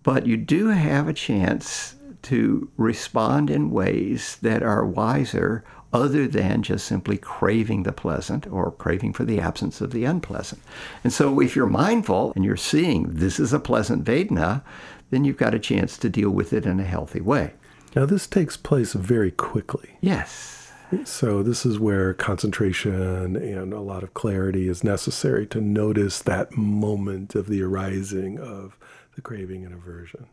[0.04, 6.64] But you do have a chance to respond in ways that are wiser other than
[6.64, 10.62] just simply craving the pleasant or craving for the absence of the unpleasant.
[11.04, 14.64] And so if you're mindful and you're seeing this is a pleasant Vedana,
[15.12, 17.54] then you've got a chance to deal with it in a healthy way.
[17.96, 19.98] Now, this takes place very quickly.
[20.02, 20.63] Yes.
[21.06, 26.58] So, this is where concentration and a lot of clarity is necessary to notice that
[26.58, 28.78] moment of the arising of
[29.16, 30.28] the craving and aversion.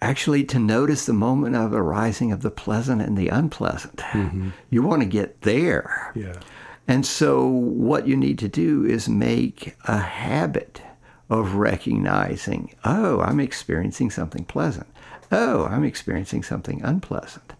[0.00, 3.98] Actually, to notice the moment of arising of the pleasant and the unpleasant.
[3.98, 4.50] Mm-hmm.
[4.70, 6.12] You want to get there.
[6.14, 6.40] Yeah.
[6.88, 10.82] And so, what you need to do is make a habit
[11.30, 14.88] of recognizing, oh, I'm experiencing something pleasant.
[15.30, 17.54] Oh, I'm experiencing something unpleasant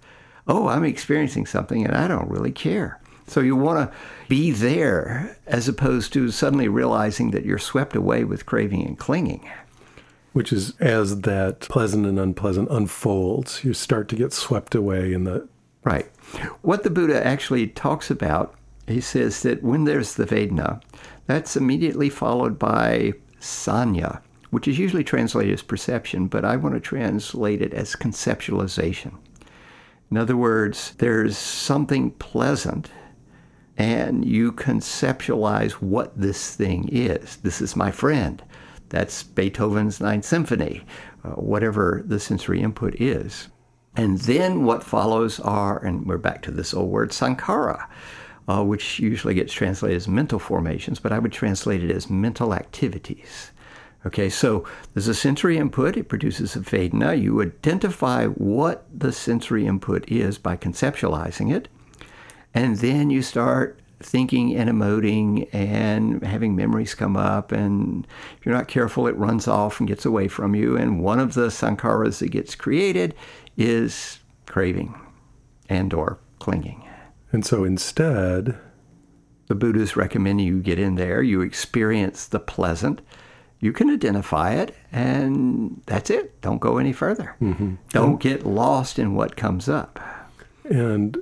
[0.46, 3.00] oh, I'm experiencing something and I don't really care.
[3.26, 3.96] So you want to
[4.28, 9.48] be there as opposed to suddenly realizing that you're swept away with craving and clinging.
[10.32, 15.24] Which is as that pleasant and unpleasant unfolds, you start to get swept away in
[15.24, 15.48] the.
[15.84, 16.06] Right.
[16.62, 18.54] What the Buddha actually talks about,
[18.86, 20.82] he says that when there's the Vedana,
[21.26, 26.80] that's immediately followed by sanya, which is usually translated as perception, but I want to
[26.80, 29.14] translate it as conceptualization.
[30.12, 32.90] In other words, there's something pleasant
[33.78, 37.36] and you conceptualize what this thing is.
[37.36, 38.44] This is my friend.
[38.90, 40.84] That's Beethoven's Ninth Symphony,
[41.24, 43.48] uh, whatever the sensory input is.
[43.96, 47.88] And then what follows are, and we're back to this old word, sankhara,
[48.48, 52.52] uh, which usually gets translated as mental formations, but I would translate it as mental
[52.52, 53.50] activities.
[54.04, 57.20] Okay, so there's a sensory input, it produces a Vedana.
[57.20, 61.68] You identify what the sensory input is by conceptualizing it,
[62.52, 68.54] and then you start thinking and emoting and having memories come up and if you're
[68.54, 72.18] not careful it runs off and gets away from you and one of the sankharas
[72.18, 73.14] that gets created
[73.56, 74.94] is craving
[75.68, 76.82] and or clinging
[77.30, 78.58] and so instead
[79.46, 83.00] the buddha's recommending you get in there you experience the pleasant
[83.62, 86.38] you can identify it and that's it.
[86.42, 87.36] Don't go any further.
[87.40, 87.76] Mm-hmm.
[87.90, 90.00] Don't get lost in what comes up.
[90.64, 91.16] And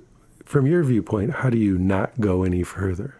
[0.47, 3.20] from your viewpoint, how do you not go any further?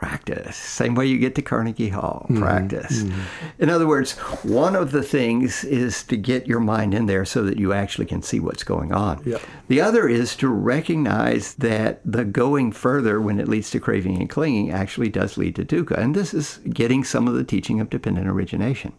[0.00, 0.56] Practice.
[0.56, 2.40] Same way you get to Carnegie Hall, mm-hmm.
[2.40, 3.02] practice.
[3.02, 3.20] Mm-hmm.
[3.58, 7.42] In other words, one of the things is to get your mind in there so
[7.42, 9.22] that you actually can see what's going on.
[9.68, 14.30] The other is to recognize that the going further when it leads to craving and
[14.30, 15.98] clinging actually does lead to dukkha.
[15.98, 18.94] And this is getting some of the teaching of dependent origination.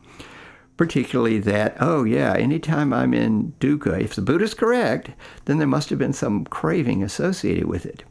[0.77, 5.09] Particularly that, oh yeah, anytime I'm in dukkha, if the Buddha's correct,
[5.45, 8.03] then there must have been some craving associated with it.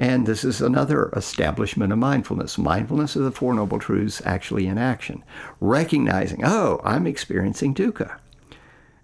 [0.00, 2.56] And this is another establishment of mindfulness.
[2.56, 5.22] Mindfulness of the Four Noble Truths actually in action.
[5.60, 8.18] Recognizing, oh, I'm experiencing dukkha.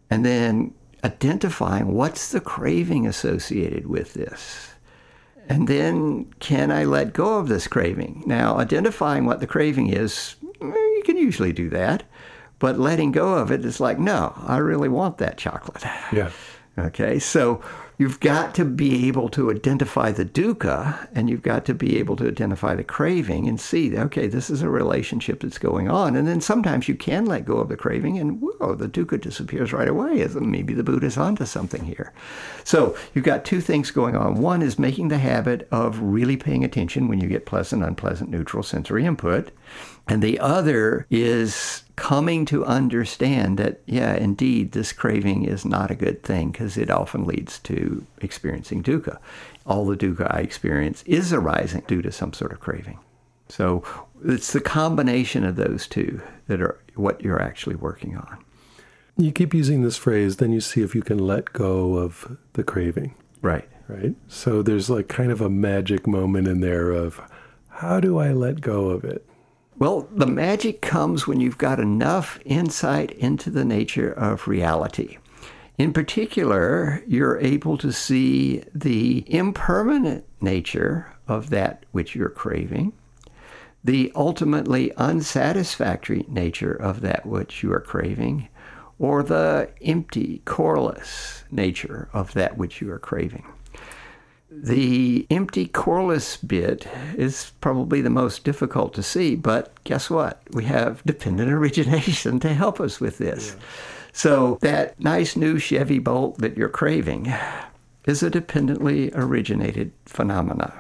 [0.09, 0.73] And then
[1.05, 4.73] identifying what's the craving associated with this.
[5.51, 8.25] And then can I let go of this craving?
[8.27, 12.05] Now, identifying what the craving is, eh, you can usually do that.
[12.59, 15.85] But letting go of it is like, no, I really want that chocolate.
[16.11, 16.31] Yeah.
[16.79, 17.63] Okay, so
[17.99, 22.17] you've got to be able to identify the dukkha and you've got to be able
[22.17, 26.15] to identify the craving and see, okay, this is a relationship that's going on.
[26.17, 29.73] And then sometimes you can let go of the craving and whoa, the dukkha disappears
[29.73, 30.27] right away.
[30.35, 32.13] Maybe the Buddha's onto something here.
[32.65, 34.41] So you've got two things going on.
[34.41, 38.63] One is making the habit of really paying attention when you get pleasant, unpleasant, neutral
[38.63, 39.51] sensory input.
[40.09, 45.95] And the other is coming to understand that, yeah, indeed, this craving is not a
[45.95, 49.19] good thing because it often leads to experiencing dukkha.
[49.67, 52.99] All the dukkha I experience is arising due to some sort of craving.
[53.49, 53.83] So
[54.25, 58.39] it's the combination of those two that are what you're actually working on.
[59.17, 62.63] You keep using this phrase, then you see if you can let go of the
[62.63, 63.15] craving.
[63.41, 63.69] Right.
[63.89, 64.15] Right.
[64.29, 67.21] So there's like kind of a magic moment in there of
[67.69, 69.25] how do I let go of it?
[69.79, 75.19] Well, the magic comes when you've got enough insight into the nature of reality.
[75.77, 82.95] In particular, you're able to see the impermanent nature of that which you're craving,
[83.85, 88.49] the ultimately unsatisfactory nature of that which you are craving,
[88.99, 93.45] or the empty, coreless nature of that which you are craving.
[94.63, 96.87] The empty coreless bit
[97.17, 100.43] is probably the most difficult to see, but guess what?
[100.53, 103.55] We have dependent origination to help us with this.
[103.55, 103.63] Yeah.
[104.13, 107.33] So that nice new Chevy Bolt that you're craving
[108.07, 110.73] is a dependently originated phenomena.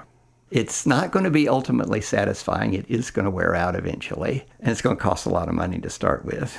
[0.50, 2.72] It's not going to be ultimately satisfying.
[2.72, 5.54] It is going to wear out eventually, and it's going to cost a lot of
[5.54, 6.56] money to start with.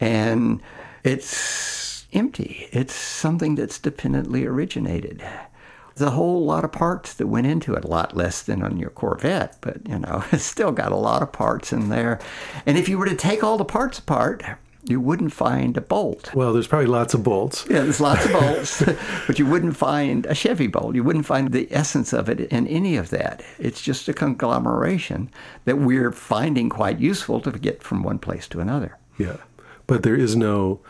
[0.00, 0.60] And
[1.04, 2.68] it's empty.
[2.72, 5.22] It's something that's dependently originated.
[5.94, 8.76] There's a whole lot of parts that went into it, a lot less than on
[8.78, 12.18] your Corvette, but you know, it's still got a lot of parts in there.
[12.66, 14.42] And if you were to take all the parts apart,
[14.84, 16.34] you wouldn't find a bolt.
[16.34, 17.64] Well, there's probably lots of bolts.
[17.70, 18.82] Yeah, there's lots of bolts,
[19.26, 20.94] but you wouldn't find a Chevy bolt.
[20.94, 23.44] You wouldn't find the essence of it in any of that.
[23.58, 25.30] It's just a conglomeration
[25.66, 28.98] that we're finding quite useful to get from one place to another.
[29.18, 29.36] Yeah,
[29.86, 30.80] but there is no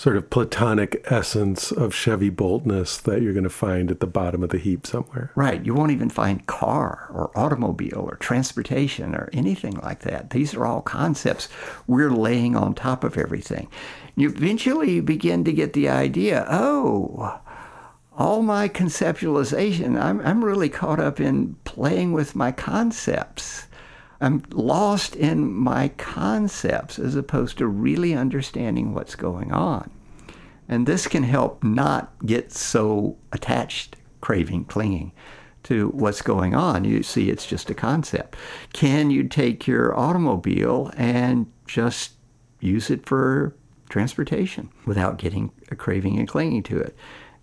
[0.00, 4.42] sort of platonic essence of Chevy Boltness that you're going to find at the bottom
[4.42, 5.30] of the heap somewhere.
[5.34, 5.62] Right.
[5.62, 10.30] You won't even find car or automobile or transportation or anything like that.
[10.30, 11.50] These are all concepts
[11.86, 13.68] we're laying on top of everything.
[14.16, 17.38] You eventually begin to get the idea oh,
[18.16, 23.66] all my conceptualization, I'm, I'm really caught up in playing with my concepts.
[24.20, 29.90] I'm lost in my concepts as opposed to really understanding what's going on.
[30.68, 35.12] And this can help not get so attached, craving, clinging
[35.64, 36.84] to what's going on.
[36.84, 38.36] You see, it's just a concept.
[38.72, 42.12] Can you take your automobile and just
[42.60, 43.56] use it for
[43.88, 46.96] transportation without getting a craving and clinging to it?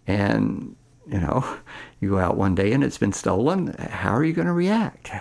[0.05, 0.75] And,
[1.07, 1.57] you know,
[1.99, 3.75] you go out one day and it's been stolen.
[3.78, 5.11] How are you going to react?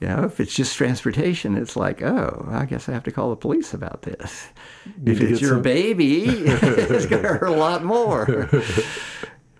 [0.00, 3.30] You know, if it's just transportation, it's like, oh, I guess I have to call
[3.30, 4.48] the police about this.
[5.04, 5.62] if it's your some...
[5.62, 8.48] baby, it's going to hurt a lot more.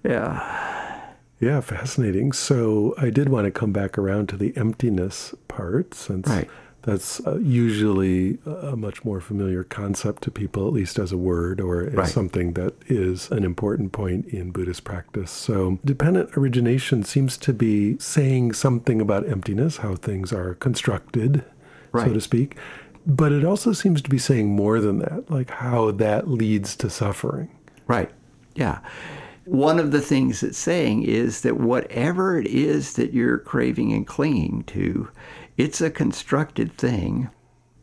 [0.04, 1.14] yeah.
[1.40, 2.32] Yeah, fascinating.
[2.32, 6.48] So I did want to come back around to the emptiness part since right.
[6.82, 11.60] That's uh, usually a much more familiar concept to people, at least as a word
[11.60, 12.08] or as right.
[12.08, 15.30] something that is an important point in Buddhist practice.
[15.30, 21.44] So, dependent origination seems to be saying something about emptiness, how things are constructed,
[21.92, 22.06] right.
[22.06, 22.56] so to speak.
[23.06, 26.90] But it also seems to be saying more than that, like how that leads to
[26.90, 27.50] suffering.
[27.86, 28.10] Right.
[28.54, 28.80] Yeah.
[29.46, 34.06] One of the things it's saying is that whatever it is that you're craving and
[34.06, 35.08] clinging to,
[35.58, 37.28] it's a constructed thing.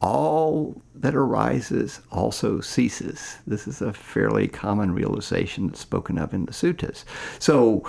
[0.01, 3.37] All that arises also ceases.
[3.45, 7.03] This is a fairly common realization that's spoken of in the suttas.
[7.37, 7.87] So,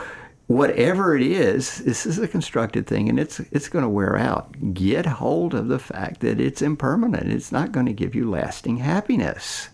[0.48, 4.74] whatever it is, this is a constructed thing and it's it's going to wear out.
[4.74, 7.30] Get hold of the fact that it's impermanent.
[7.30, 9.68] It's not going to give you lasting happiness.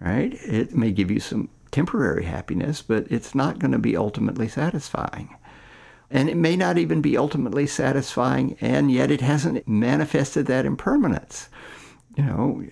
[0.00, 0.34] Right?
[0.42, 5.36] It may give you some temporary happiness, but it's not going to be ultimately satisfying.
[6.12, 11.48] And it may not even be ultimately satisfying, and yet it hasn't manifested that impermanence.
[12.16, 12.62] You know,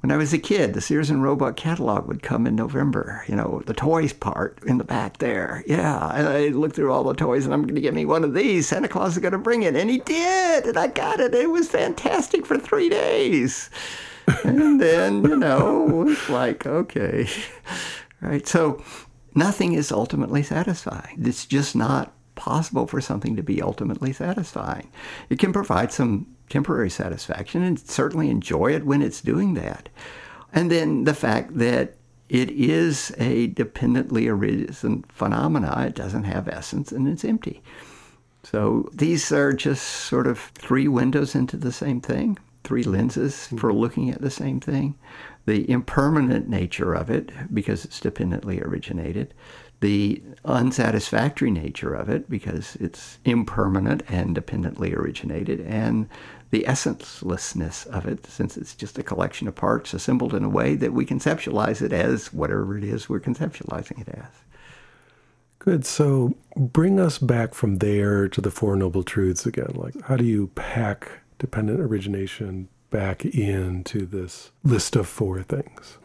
[0.00, 3.24] when I was a kid, the Sears and Roebuck catalog would come in November.
[3.28, 5.62] You know, the toys part in the back there.
[5.68, 8.24] Yeah, and I looked through all the toys, and I'm going to get me one
[8.24, 8.66] of these.
[8.66, 11.32] Santa Claus is going to bring it, and he did, and I got it.
[11.32, 13.70] It was fantastic for three days,
[14.42, 17.28] and then you know, it's like okay,
[18.20, 18.48] right.
[18.48, 18.82] So
[19.36, 21.20] nothing is ultimately satisfying.
[21.24, 24.90] It's just not possible for something to be ultimately satisfying.
[25.28, 29.90] It can provide some temporary satisfaction and certainly enjoy it when it's doing that.
[30.50, 31.96] And then the fact that
[32.30, 37.62] it is a dependently arisen phenomena, it doesn't have essence and it's empty.
[38.42, 43.58] So these are just sort of three windows into the same thing, three lenses mm-hmm.
[43.58, 44.94] for looking at the same thing.
[45.44, 49.34] The impermanent nature of it, because it's dependently originated,
[49.80, 56.08] the unsatisfactory nature of it because it's impermanent and dependently originated, and
[56.50, 60.74] the essencelessness of it since it's just a collection of parts assembled in a way
[60.74, 64.26] that we conceptualize it as whatever it is we're conceptualizing it as.
[65.60, 65.84] Good.
[65.84, 69.72] So bring us back from there to the Four Noble Truths again.
[69.74, 75.98] Like, how do you pack dependent origination back into this list of four things?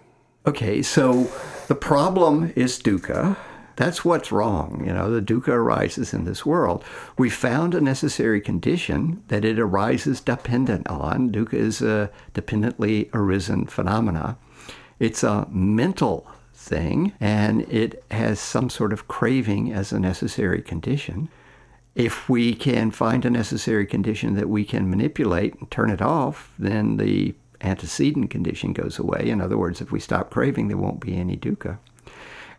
[0.45, 1.31] Okay, so
[1.67, 3.37] the problem is dukkha.
[3.75, 4.83] That's what's wrong.
[4.85, 6.83] You know, the dukkha arises in this world.
[7.17, 11.31] We found a necessary condition that it arises dependent on.
[11.31, 14.37] Dukkha is a dependently arisen phenomena.
[14.99, 21.29] It's a mental thing, and it has some sort of craving as a necessary condition.
[21.95, 26.53] If we can find a necessary condition that we can manipulate and turn it off,
[26.57, 29.29] then the antecedent condition goes away.
[29.29, 31.77] In other words, if we stop craving, there won't be any dukkha.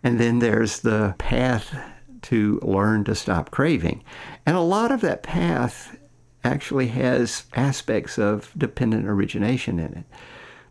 [0.06, 1.76] And then there's the path
[2.22, 4.04] to learn to stop craving.
[4.46, 5.98] And a lot of that path
[6.44, 10.04] actually has aspects of dependent origination in it.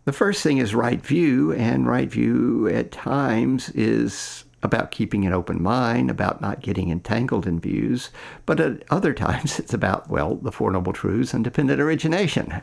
[0.06, 5.34] The first thing is right view, and right view at times is about keeping an
[5.34, 8.12] open mind, about not getting entangled in views,
[8.46, 12.62] but at other times it's about, well, the Four Noble Truths and dependent origination.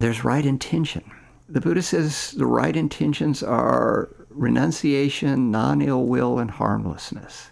[0.00, 1.08] There's right intention.
[1.48, 7.50] The Buddha says the right intentions are renunciation, non ill will, and harmlessness.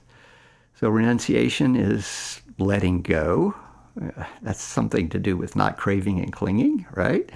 [0.75, 3.55] So, renunciation is letting go.
[4.43, 7.31] That's something to do with not craving and clinging, right?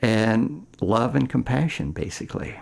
[0.00, 2.58] And love and compassion, basically.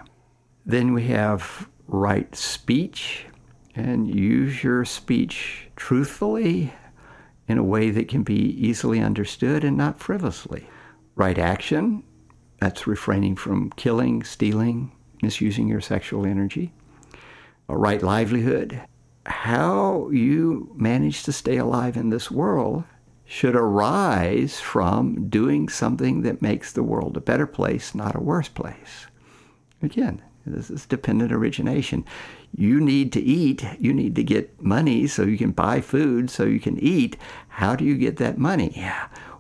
[0.65, 3.27] Then we have right speech,
[3.75, 6.73] and use your speech truthfully
[7.47, 10.67] in a way that can be easily understood and not frivolously.
[11.15, 12.03] Right action,
[12.61, 14.93] that's refraining from killing, stealing,
[15.23, 16.73] misusing your sexual energy.
[17.69, 18.81] A right livelihood.
[19.27, 22.85] How you manage to stay alive in this world
[23.25, 28.49] should arise from doing something that makes the world a better place, not a worse
[28.49, 29.07] place.
[29.83, 32.07] Again, this is dependent origination.
[32.57, 33.65] You need to eat.
[33.79, 37.19] You need to get money so you can buy food so you can eat.
[37.49, 38.83] How do you get that money?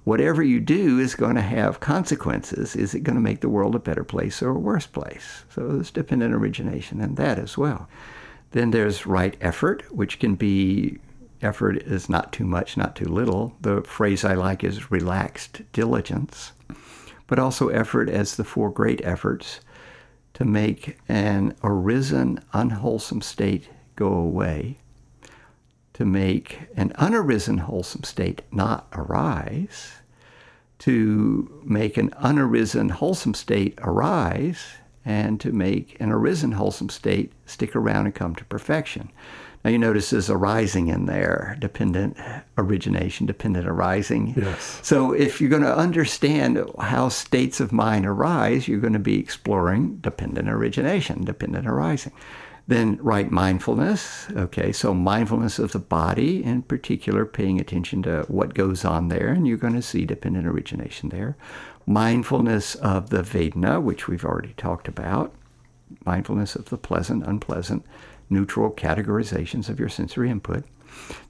[0.08, 2.74] Whatever you do is going to have consequences.
[2.74, 5.44] Is it going to make the world a better place or a worse place?
[5.50, 7.86] So there's dependent origination in that as well.
[8.52, 10.96] Then there's right effort, which can be
[11.42, 13.54] effort is not too much, not too little.
[13.60, 16.52] The phrase I like is relaxed diligence,
[17.26, 19.60] but also effort as the four great efforts
[20.32, 24.78] to make an arisen, unwholesome state go away,
[25.92, 29.97] to make an unarisen, wholesome state not arise,
[30.80, 34.64] to make an unarisen, wholesome state arise,
[35.04, 39.10] and to make an arisen, wholesome state stick around and come to perfection.
[39.64, 42.16] Now you notice there's arising in there, dependent
[42.56, 44.34] origination, dependent arising.
[44.36, 44.80] Yes.
[44.82, 49.18] So if you're going to understand how states of mind arise, you're going to be
[49.18, 52.12] exploring dependent origination, dependent arising.
[52.68, 54.28] Then right mindfulness.
[54.30, 59.28] Okay, so mindfulness of the body, in particular, paying attention to what goes on there,
[59.28, 61.36] and you're going to see dependent origination there.
[61.86, 65.34] Mindfulness of the Vedana, which we've already talked about.
[66.04, 67.86] Mindfulness of the pleasant, unpleasant,
[68.28, 70.64] neutral categorizations of your sensory input.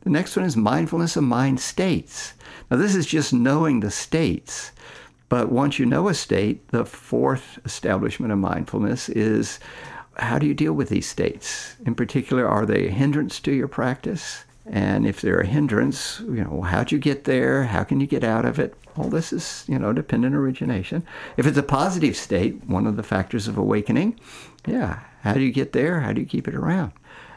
[0.00, 2.34] The next one is mindfulness of mind states.
[2.68, 4.72] Now, this is just knowing the states.
[5.28, 9.60] But once you know a state, the fourth establishment of mindfulness is
[10.18, 11.76] how do you deal with these states?
[11.86, 14.44] In particular, are they a hindrance to your practice?
[14.66, 17.64] And if they're a hindrance, you know, how'd you get there?
[17.64, 18.74] How can you get out of it?
[18.96, 21.06] All this is, you know, dependent origination.
[21.36, 24.18] If it's a positive state, one of the factors of awakening,
[24.66, 26.00] yeah, how do you get there?
[26.00, 26.92] How do you keep it around?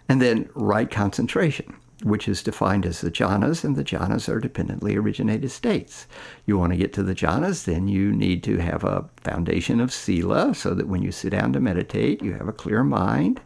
[0.10, 1.74] And then right concentration
[2.04, 6.08] which is defined as the jhanas, and the jhanas are dependently originated states.
[6.46, 9.94] You want to get to the jhanas, then you need to have a foundation of
[9.94, 13.42] sila so that when you sit down to meditate, you have a clear mind,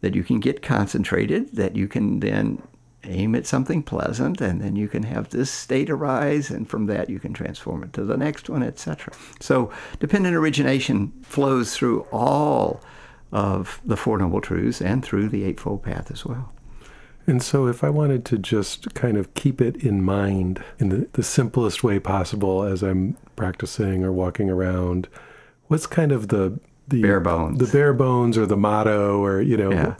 [0.00, 2.62] that you can get concentrated, that you can then
[3.04, 7.08] aim at something pleasant, and then you can have this state arise, and from that
[7.08, 9.12] you can transform it to the next one, etc.
[9.40, 12.80] So dependent origination flows through all
[13.32, 16.52] of the Four Noble Truths and through the Eightfold Path as well.
[17.28, 21.08] And so, if I wanted to just kind of keep it in mind in the,
[21.12, 25.08] the simplest way possible as I'm practicing or walking around,
[25.66, 26.58] what's kind of the
[26.88, 29.94] the bare bones, the bare bones, or the motto, or you know, yeah.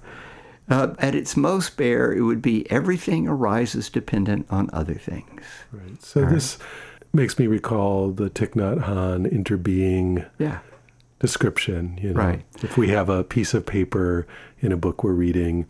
[0.71, 5.43] Uh, at its most bare, it would be everything arises dependent on other things.
[5.71, 6.03] Right.
[6.03, 6.69] So All this right.
[7.13, 10.61] makes me recall the Thich Nhat Hanh interbeing yeah.
[11.21, 11.99] description.
[12.01, 12.45] You know, right.
[12.63, 14.27] if we have a piece of paper
[14.61, 15.67] in a book we're reading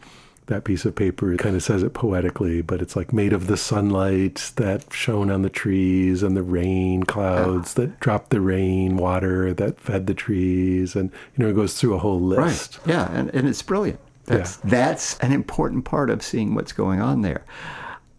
[0.48, 3.56] that piece of paper kind of says it poetically, but it's like made of the
[3.56, 7.84] sunlight that shone on the trees and the rain clouds yeah.
[7.84, 10.96] that dropped the rain water that fed the trees.
[10.96, 12.78] And, you know, it goes through a whole list.
[12.78, 12.94] Right.
[12.94, 13.12] Yeah.
[13.12, 14.00] And, and it's brilliant.
[14.24, 14.70] That's, yeah.
[14.70, 17.44] that's an important part of seeing what's going on there.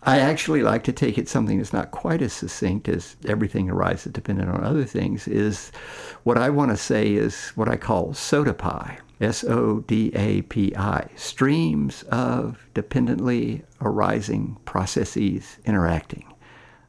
[0.04, 4.14] I actually like to take it something that's not quite as succinct as everything arises
[4.14, 5.72] dependent on other things is
[6.24, 8.98] what I want to say is what I call sodapi.
[9.20, 16.34] S O D A P I, streams of dependently arising processes interacting.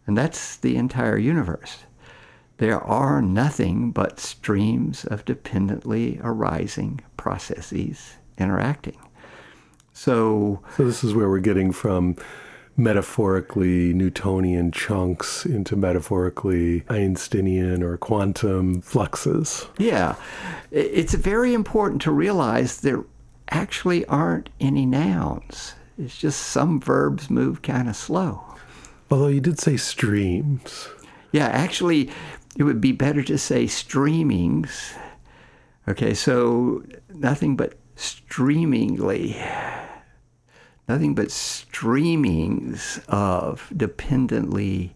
[0.06, 1.84] And that's the entire universe.
[2.58, 8.98] There are nothing but streams of dependently arising processes interacting.
[9.92, 12.16] So, so this is where we're getting from
[12.76, 19.66] metaphorically Newtonian chunks into metaphorically Einsteinian or quantum fluxes.
[19.78, 20.14] Yeah.
[20.70, 23.04] It's very important to realize there
[23.50, 25.74] actually aren't any nouns.
[25.98, 28.42] It's just some verbs move kind of slow.
[29.10, 30.88] Although you did say streams.
[31.32, 32.10] Yeah, actually,
[32.56, 34.94] it would be better to say streamings.
[35.88, 39.34] Okay, so nothing but streamingly
[40.90, 44.92] nothing but streamings of dependently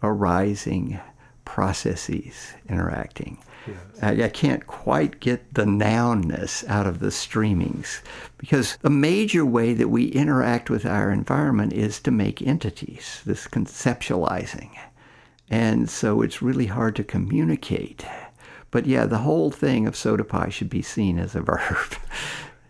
[0.00, 1.00] arising
[1.44, 3.38] processes interacting.
[3.66, 3.76] Yes.
[4.00, 8.00] I, I, can't quite get the nounness out of the streamings
[8.38, 13.48] because a major way that we interact with our environment is to make entities, this
[13.48, 14.70] conceptualizing.
[15.50, 18.06] And so it's really hard to communicate.
[18.70, 21.96] But yeah, the whole thing of SODAPI should be seen as a verb.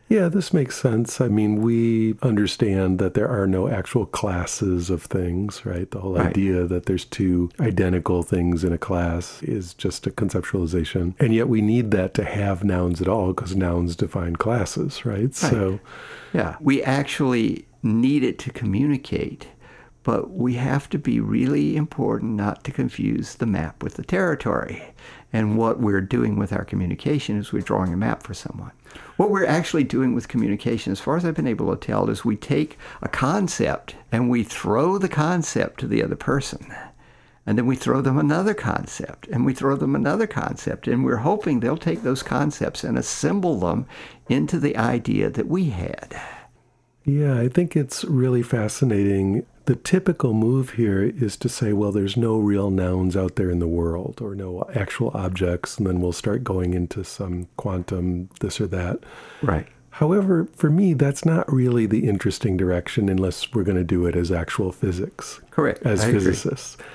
[0.09, 1.21] Yeah, this makes sense.
[1.21, 5.91] I mean, we understand that there are no actual classes of things, right?
[5.91, 6.27] The whole right.
[6.27, 11.15] idea that there's two identical things in a class is just a conceptualization.
[11.19, 15.15] And yet we need that to have nouns at all because nouns define classes, right?
[15.15, 15.35] right?
[15.35, 15.81] So,
[16.33, 19.49] yeah, we actually need it to communicate.
[20.05, 24.95] But we have to be really important not to confuse the map with the territory.
[25.33, 28.71] And what we're doing with our communication is we're drawing a map for someone.
[29.17, 32.25] What we're actually doing with communication, as far as I've been able to tell, is
[32.25, 36.73] we take a concept and we throw the concept to the other person.
[37.47, 40.87] And then we throw them another concept and we throw them another concept.
[40.87, 43.87] And we're hoping they'll take those concepts and assemble them
[44.29, 46.21] into the idea that we had.
[47.05, 52.17] Yeah, I think it's really fascinating the typical move here is to say, well, there's
[52.17, 56.13] no real nouns out there in the world or no actual objects, and then we'll
[56.13, 59.01] start going into some quantum this or that.
[59.43, 59.67] Right.
[59.91, 64.17] However, for me, that's not really the interesting direction unless we're going to do it
[64.17, 65.41] as actual physics.
[65.51, 65.85] Correct.
[65.87, 66.75] As I physicists.
[66.75, 66.87] Agree.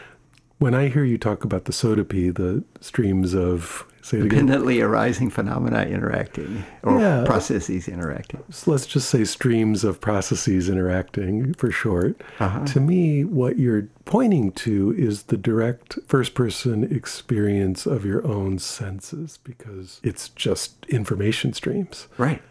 [0.60, 6.64] When I hear you talk about the SODAPI, the streams of independently arising phenomena interacting
[6.84, 7.24] or yeah.
[7.26, 8.44] processes interacting.
[8.50, 12.22] So let's just say streams of processes interacting for short.
[12.40, 12.66] Uh-huh.
[12.66, 18.60] To me, what you're pointing to is the direct first person experience of your own
[18.60, 22.08] senses because it's just information streams.
[22.18, 22.42] Right.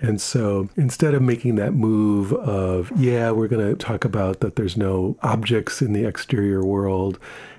[0.00, 4.56] And so instead of making that move of, yeah, we're going to talk about that
[4.56, 7.18] there's no objects in the exterior world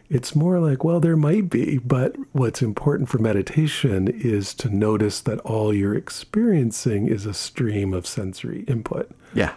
[0.10, 5.22] it's more like, well, there might be, but what's important for meditation is to notice
[5.22, 9.12] that all you're experiencing is a stream of sensory input.
[9.36, 9.54] Yeah.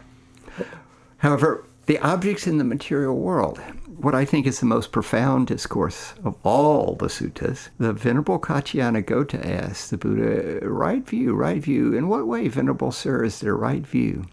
[1.18, 3.58] However, the objects in the material world,
[3.96, 9.06] what I think is the most profound discourse of all the suttas, the Venerable Kaccayana
[9.06, 11.94] Gotta asks the Buddha, right view, right view.
[11.94, 14.26] In what way, Venerable Sir, is there right view?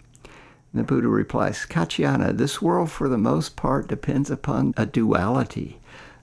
[0.74, 5.80] And the Buddha replies, Kaccayana, this world for the most part depends upon a duality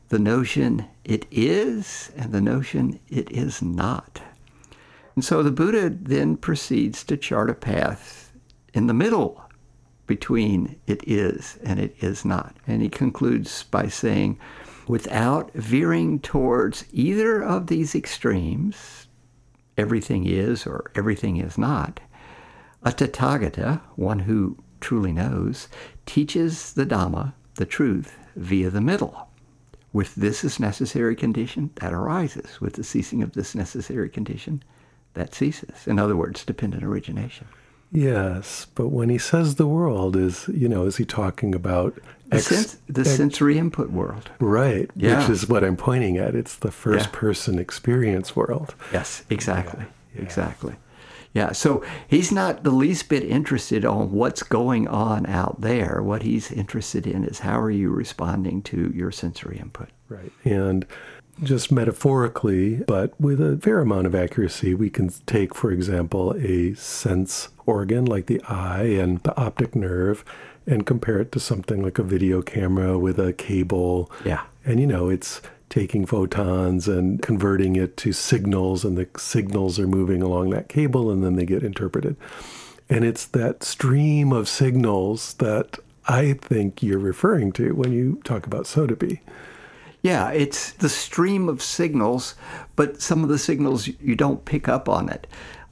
[0.09, 4.21] the notion it is and the notion it is not.
[5.15, 8.33] And so the Buddha then proceeds to chart a path
[8.75, 9.43] in the middle
[10.07, 12.55] between it is and it is not.
[12.67, 14.39] And he concludes by saying,
[14.87, 19.09] without veering towards either of these extremes,
[19.77, 21.99] everything is or everything is not,
[22.83, 25.69] a Tathagata, one who truly knows,
[26.05, 29.29] teaches the Dhamma, the truth, via the middle.
[29.97, 32.61] With this as necessary condition, that arises.
[32.61, 34.63] With the ceasing of this necessary condition,
[35.15, 35.87] that ceases.
[35.87, 37.47] In other words, dependent origination.
[37.91, 41.95] Yes, but when he says the world, is you know, is he talking about
[42.27, 44.29] the, ex, sens- the ex, sensory input world?
[44.39, 45.21] Right, yeah.
[45.21, 46.35] which is what I'm pointing at.
[46.35, 47.19] It's the first yeah.
[47.19, 48.75] person experience world.
[48.93, 50.21] Yes, exactly, yeah.
[50.21, 50.75] exactly.
[51.37, 56.03] Yeah, so he's not the least bit interested on what's going on out there.
[56.03, 59.91] What he's interested in is how are you responding to your sensory input.
[60.09, 60.33] Right.
[60.45, 60.87] And
[61.43, 66.73] just metaphorically, but with a fair amount of accuracy, we can take, for example, a
[66.73, 70.25] sense organ like the eye and the optic nerve
[70.67, 74.11] and compare it to something like a video camera with a cable.
[74.25, 74.45] Yeah.
[74.65, 75.43] And, you know, it's
[75.77, 81.11] taking photons and converting it to signals, and the signals are moving along that cable
[81.11, 82.17] and then they get interpreted.
[82.89, 88.47] And it's that stream of signals that I think you're referring to when you talk
[88.47, 89.21] about SODAPI.
[90.01, 92.37] Yeah, it's the stream of signals,
[92.75, 95.27] but some of the signals you don't pick up on it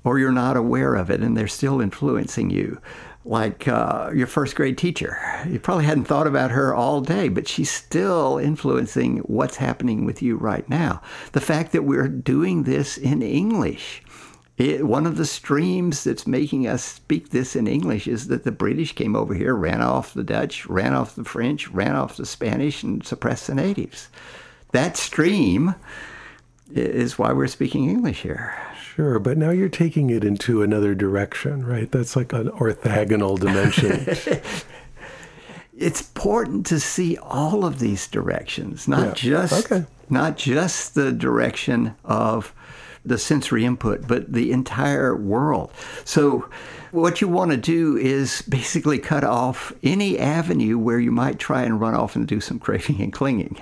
[0.05, 2.79] or you're not aware of it and they're still influencing you.
[3.25, 5.19] Like uh, your first grade teacher.
[5.49, 10.21] You probably hadn't thought about her all day, but she's still influencing what's happening with
[10.21, 11.01] you right now.
[11.33, 14.03] The fact that we're doing this in English
[14.57, 18.53] it, one of the streams that's making us speak this in English is that the
[18.53, 22.27] British came over here, ran off the Dutch, ran off the French, ran off the
[22.27, 24.09] Spanish, and suppressed the natives.
[24.71, 25.75] That stream
[26.73, 28.57] is why we're speaking English here.
[28.95, 31.91] Sure, but now you're taking it into another direction, right?
[31.91, 34.07] That's like an orthogonal dimension.
[35.77, 39.47] it's important to see all of these directions, not yeah.
[39.47, 39.85] just okay.
[40.11, 42.55] not just the direction of
[43.05, 45.73] the sensory input, but the entire world.
[46.05, 46.49] So,
[46.93, 51.63] what you want to do is basically cut off any avenue where you might try
[51.63, 53.61] and run off and do some craving and clinging.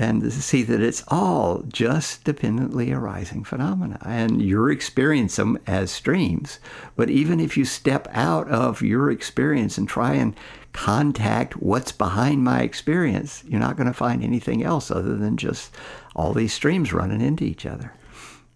[0.00, 3.98] And see that it's all just dependently arising phenomena.
[4.02, 6.58] And you're experiencing them as streams.
[6.96, 10.34] But even if you step out of your experience and try and
[10.72, 15.70] contact what's behind my experience, you're not going to find anything else other than just
[16.16, 17.92] all these streams running into each other.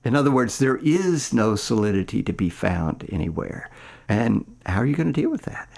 [0.03, 3.69] In other words, there is no solidity to be found anywhere.
[4.09, 5.69] And how are you going to deal with that?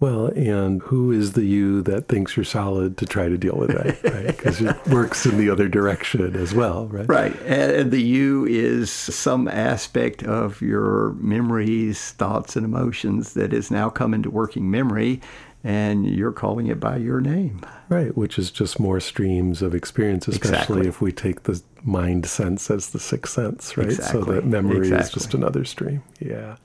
[0.00, 3.70] Well, and who is the you that thinks you're solid to try to deal with
[3.70, 4.26] that, right?
[4.26, 7.08] Because it works in the other direction as well, right?
[7.08, 7.42] Right.
[7.42, 13.88] And the you is some aspect of your memories, thoughts, and emotions that has now
[13.88, 15.20] come into working memory
[15.64, 17.62] and you're calling it by your name.
[17.88, 20.88] Right, which is just more streams of experience, especially exactly.
[20.88, 23.86] if we take the mind sense as the sixth sense, right?
[23.86, 24.20] Exactly.
[24.20, 25.06] So that memory exactly.
[25.06, 26.02] is just another stream.
[26.20, 26.56] Yeah.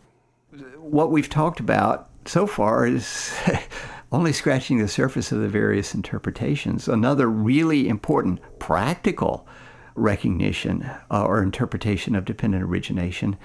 [0.77, 3.34] What we've talked about so far is
[4.11, 6.88] only scratching the surface of the various interpretations.
[6.88, 9.47] Another really important practical
[9.95, 13.36] recognition uh, or interpretation of dependent origination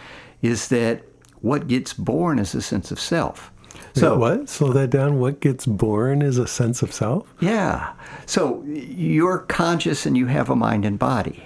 [0.42, 1.02] is that
[1.40, 3.50] what gets born is a sense of self.
[3.94, 4.48] So what?
[4.50, 5.18] Slow that down.
[5.18, 7.32] What gets born is a sense of self.
[7.40, 7.94] Yeah.
[8.26, 11.42] So you're conscious and you have a mind and body.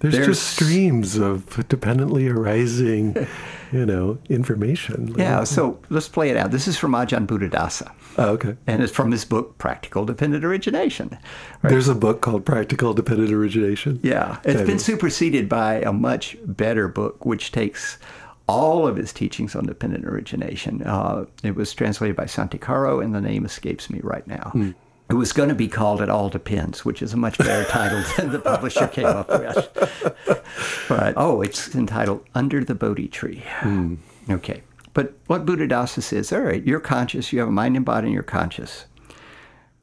[0.00, 3.14] There's, There's just streams of dependently arising,
[3.72, 5.14] you know, information.
[5.16, 5.44] Yeah.
[5.44, 6.52] So let's play it out.
[6.52, 7.92] This is from Ajahn Buddhadasa.
[8.16, 8.56] Oh, okay.
[8.66, 11.18] And it's from his book Practical Dependent Origination.
[11.62, 11.70] Right?
[11.70, 14.00] There's a book called Practical Dependent Origination.
[14.02, 14.38] Yeah.
[14.42, 17.98] It's been superseded by a much better book, which takes
[18.46, 20.82] all of his teachings on dependent origination.
[20.82, 24.50] Uh, it was translated by Santikaro, and the name escapes me right now.
[24.54, 24.74] Mm.
[25.10, 28.02] It was going to be called It All Depends, which is a much better title
[28.16, 30.06] than the publisher came up with.
[30.88, 33.44] But, oh, it's entitled Under the Bodhi Tree.
[33.60, 33.98] Mm.
[34.28, 34.62] Okay.
[34.92, 38.14] But what Buddhadasa says, all right, you're conscious, you have a mind and body, and
[38.14, 38.86] you're conscious.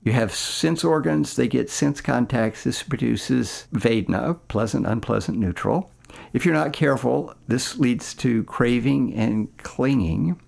[0.04, 2.64] You have sense organs, they get sense contacts.
[2.64, 5.92] This produces Vedana, pleasant, unpleasant, neutral.
[6.34, 10.40] If you're not careful, this leads to craving and clinging.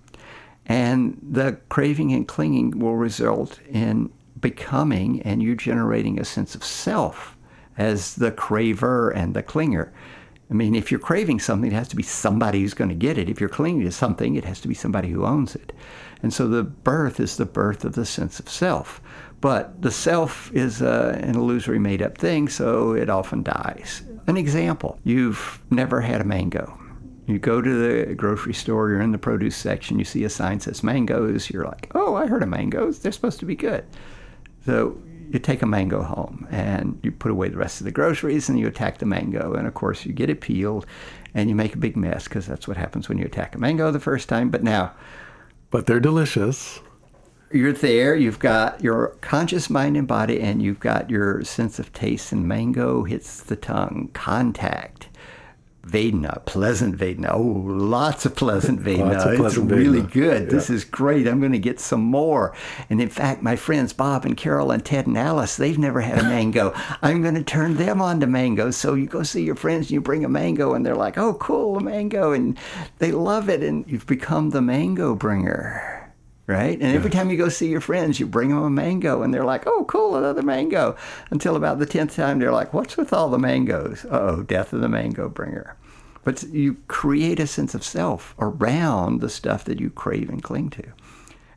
[0.66, 4.10] And the craving and clinging will result in
[4.40, 7.36] becoming and you generating a sense of self
[7.76, 9.90] as the craver and the clinger.
[10.50, 13.16] I mean, if you're craving something, it has to be somebody who's going to get
[13.16, 13.28] it.
[13.28, 15.72] If you're clinging to something, it has to be somebody who owns it.
[16.22, 19.00] And so the birth is the birth of the sense of self.
[19.40, 24.02] But the self is uh, an illusory made up thing, so it often dies.
[24.26, 26.78] An example you've never had a mango.
[27.26, 30.58] You go to the grocery store, you're in the produce section, you see a sign
[30.58, 33.84] that says mangoes, you're like, oh, I heard of mangoes, they're supposed to be good.
[34.66, 35.00] So
[35.30, 38.58] you take a mango home and you put away the rest of the groceries and
[38.58, 39.54] you attack the mango.
[39.54, 40.86] And of course, you get it peeled
[41.34, 43.90] and you make a big mess because that's what happens when you attack a mango
[43.90, 44.50] the first time.
[44.50, 44.92] But now,
[45.70, 46.80] but they're delicious
[47.52, 51.92] you're there, you've got your conscious mind and body, and you've got your sense of
[51.92, 55.08] taste, and mango hits the tongue, contact.
[55.86, 57.30] Vedana, pleasant Vedana.
[57.32, 59.38] Oh, lots of pleasant Vedana.
[59.46, 60.44] it's really good.
[60.44, 60.48] Yeah.
[60.48, 61.26] This is great.
[61.26, 62.54] I'm going to get some more.
[62.90, 66.18] And in fact, my friends Bob and Carol and Ted and Alice, they've never had
[66.18, 66.72] a mango.
[67.02, 68.70] I'm going to turn them on to mango.
[68.70, 71.34] So you go see your friends and you bring a mango, and they're like, oh,
[71.34, 72.32] cool, a mango.
[72.32, 72.58] And
[72.98, 73.62] they love it.
[73.62, 75.99] And you've become the mango bringer
[76.50, 76.78] right?
[76.80, 79.44] And every time you go see your friends, you bring them a mango, and they're
[79.44, 80.96] like, "Oh, cool, another mango."
[81.30, 84.80] Until about the tenth time, they're like, "What's with all the mangoes?" Oh, death of
[84.80, 85.76] the mango bringer.
[86.24, 90.70] But you create a sense of self around the stuff that you crave and cling
[90.70, 90.84] to.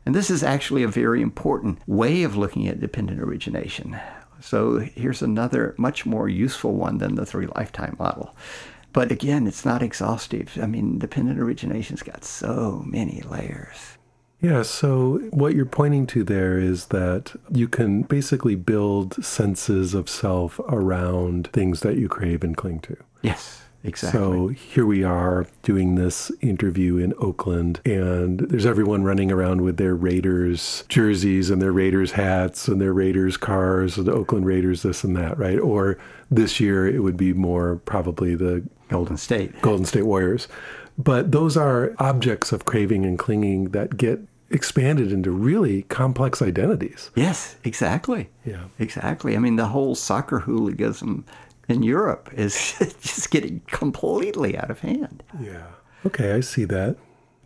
[0.06, 3.98] And this is actually a very important way of looking at dependent origination.
[4.40, 8.34] So here's another much more useful one than the three lifetime model.
[8.92, 10.56] But again, it's not exhaustive.
[10.62, 13.98] I mean, dependent origination's got so many layers.
[14.44, 20.10] Yeah, so what you're pointing to there is that you can basically build senses of
[20.10, 22.96] self around things that you crave and cling to.
[23.22, 23.62] Yes.
[23.86, 24.18] Exactly.
[24.18, 29.76] So here we are doing this interview in Oakland, and there's everyone running around with
[29.76, 34.82] their Raiders jerseys and their Raiders hats and their Raiders cars, and the Oakland Raiders,
[34.82, 35.58] this and that, right?
[35.58, 35.98] Or
[36.30, 39.60] this year it would be more probably the Golden State.
[39.60, 40.48] Golden State Warriors.
[40.96, 44.20] But those are objects of craving and clinging that get
[44.50, 47.10] expanded into really complex identities.
[47.14, 48.30] Yes, exactly.
[48.44, 48.64] Yeah.
[48.78, 49.36] Exactly.
[49.36, 51.24] I mean, the whole soccer hooliganism
[51.68, 55.22] in Europe is just getting completely out of hand.
[55.40, 55.66] Yeah.
[56.06, 56.96] Okay, I see that.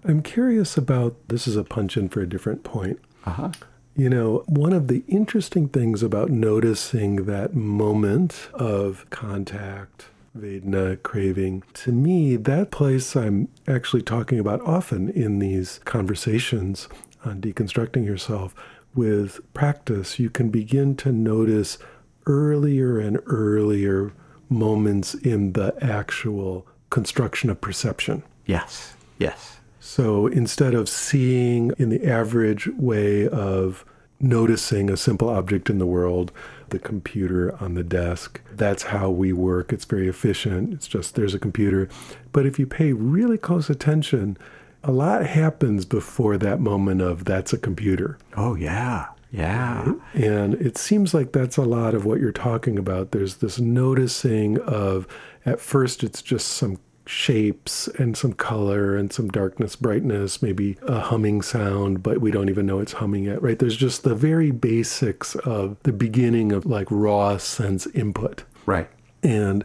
[0.05, 2.99] I'm curious about this is a punch in for a different point.
[3.25, 3.51] Uh-huh.
[3.97, 10.07] You know, one of the interesting things about noticing that moment of contact,
[10.37, 16.89] Vedana, craving, to me, that place I'm actually talking about often in these conversations
[17.25, 18.55] on deconstructing yourself
[18.95, 21.79] with practice, you can begin to notice
[22.27, 24.13] earlier and earlier
[24.49, 28.23] moments in the actual construction of perception.
[28.47, 29.59] Yes, yes.
[29.81, 33.85] So instead of seeing in the average way of
[34.21, 36.33] noticing a simple object in the world,
[36.71, 39.73] the computer on the desk, that's how we work.
[39.73, 40.73] It's very efficient.
[40.73, 41.89] It's just there's a computer.
[42.33, 44.37] But if you pay really close attention,
[44.85, 48.19] a lot happens before that moment of that's a computer.
[48.37, 49.07] Oh, yeah.
[49.31, 49.93] Yeah.
[50.15, 53.11] And it seems like that's a lot of what you're talking about.
[53.11, 55.07] There's this noticing of,
[55.45, 61.01] at first, it's just some shapes and some color and some darkness, brightness, maybe a
[61.01, 63.59] humming sound, but we don't even know it's humming yet, right?
[63.59, 68.45] There's just the very basics of the beginning of like raw sense input.
[68.67, 68.89] Right.
[69.23, 69.65] And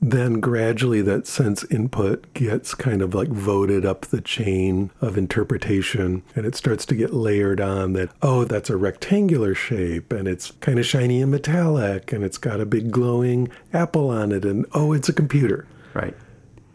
[0.00, 6.24] then gradually that sense input gets kind of like voted up the chain of interpretation
[6.34, 10.50] and it starts to get layered on that oh that's a rectangular shape and it's
[10.58, 14.66] kind of shiny and metallic and it's got a big glowing apple on it and
[14.74, 16.16] oh it's a computer Right.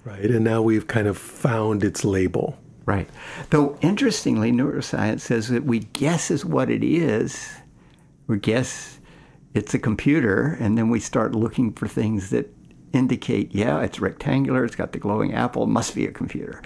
[0.08, 3.10] Right and now we've kind of found its label Right.
[3.50, 7.50] Though interestingly, neuroscience says that we guess is what it is.
[8.28, 9.00] We guess
[9.54, 12.50] it's a computer, and then we start looking for things that
[12.94, 16.62] indicate, yeah, it's rectangular, it's got the glowing apple, must be a computer.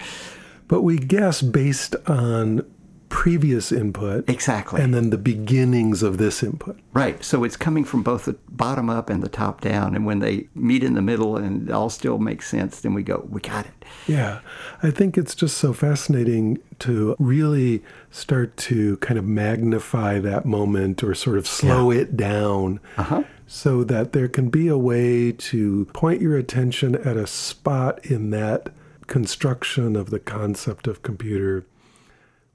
[0.68, 2.64] but we guess based on
[3.12, 4.80] previous input Exactly.
[4.80, 7.22] and then the beginnings of this input right.
[7.22, 9.94] So it's coming from both the bottom up and the top down.
[9.94, 13.02] And when they meet in the middle and it all still makes sense, then we
[13.02, 13.84] go, we got it.
[14.06, 14.40] Yeah,
[14.82, 21.04] I think it's just so fascinating to really start to kind of magnify that moment
[21.04, 23.22] or sort of slow it down Uh-huh.
[23.46, 28.30] so that there can be a way to point your attention at a spot in
[28.30, 28.70] that
[29.06, 31.64] construction of the concept of computer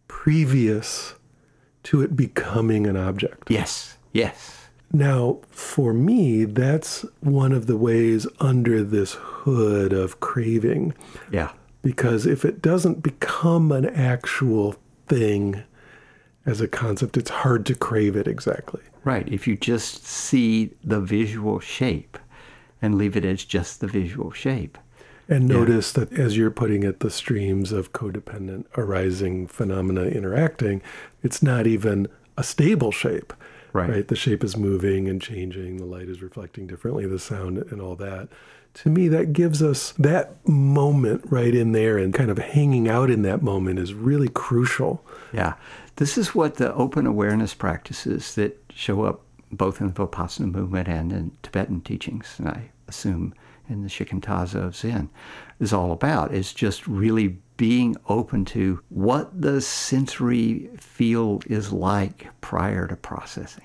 [0.07, 1.15] previous
[1.83, 3.49] to it becoming an object.
[3.49, 3.97] Yes.
[4.13, 4.53] Yes.
[4.91, 10.93] Now, for me, that's one of the ways under this hood of craving
[11.31, 11.51] Yeah.
[11.81, 14.75] because if it doesn't become an actual
[15.07, 15.63] thing
[16.45, 18.81] as a concept, it's hard to crave it exactly.
[19.03, 19.27] Right.
[19.31, 22.17] If you just see the visual shape
[22.81, 24.77] and leave it as just the visual shape.
[25.29, 30.81] And notice that as you're putting it, the streams of codependent arising phenomena interacting,
[31.21, 32.07] it's not even
[32.37, 33.33] a stable shape.
[33.73, 34.07] Right.
[34.07, 37.95] The shape is moving and changing, the light is reflecting differently, the sound and all
[37.97, 38.29] that.
[38.75, 43.09] To me, that gives us that moment right in there and kind of hanging out
[43.09, 45.03] in that moment is really crucial.
[45.33, 45.55] Yeah.
[45.97, 49.21] This is what the open awareness practices that show up
[49.51, 53.33] both in the Vipassana movement and in Tibetan teachings, and I assume
[53.69, 55.09] in the Shikantaza of Zen,
[55.59, 62.27] is all about, is just really being open to what the sensory field is like
[62.41, 63.63] prior to processing.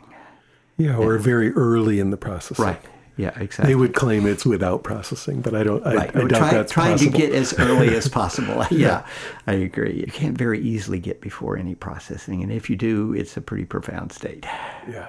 [0.78, 2.58] Yeah, or very early in the process.
[2.58, 2.80] Right.
[3.18, 3.66] Yeah, exactly.
[3.66, 5.86] They would claim it's without processing, but I don't.
[5.86, 6.16] I, Right.
[6.16, 7.12] I doubt try- that's trying possible.
[7.12, 8.64] to get as early as possible.
[8.70, 9.06] yeah,
[9.46, 10.00] I agree.
[10.00, 13.66] You can't very easily get before any processing, and if you do, it's a pretty
[13.66, 14.44] profound state.
[14.90, 15.08] yeah.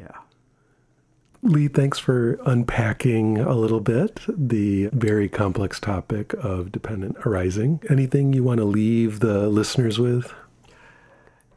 [0.00, 0.08] Yeah.
[1.46, 7.80] Leigh, thanks for unpacking a little bit the very complex topic of dependent arising.
[7.90, 10.32] Anything you want to leave the listeners with?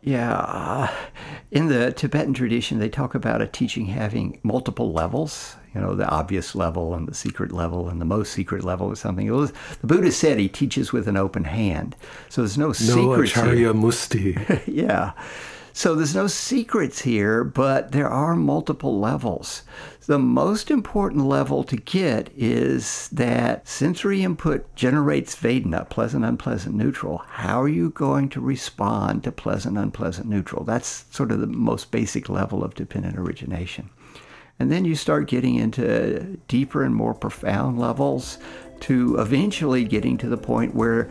[0.02, 0.36] Yeah.
[0.36, 0.92] uh,
[1.52, 5.56] In the Tibetan tradition, they talk about a teaching having multiple levels.
[5.74, 8.96] You know, the obvious level and the secret level and the most secret level or
[8.98, 9.32] something.
[9.32, 11.96] Was- The Buddha said he teaches with an open hand.
[12.28, 12.98] So there's no secret.
[12.98, 13.14] No.
[13.22, 14.62] Acharya Musti.
[14.68, 15.14] yeah.
[15.78, 19.62] So there's no secrets here, but there are multiple levels.
[20.08, 27.20] The most important level to get is that sensory input generates Vedana, pleasant, unpleasant, neutral.
[27.28, 30.64] How are you going to respond to pleasant, unpleasant, neutral?
[30.64, 33.92] That's sort of the most basic level of dependent origination.
[34.58, 38.40] And then you start getting into deeper and more profound levels
[38.80, 41.08] to eventually getting to the point where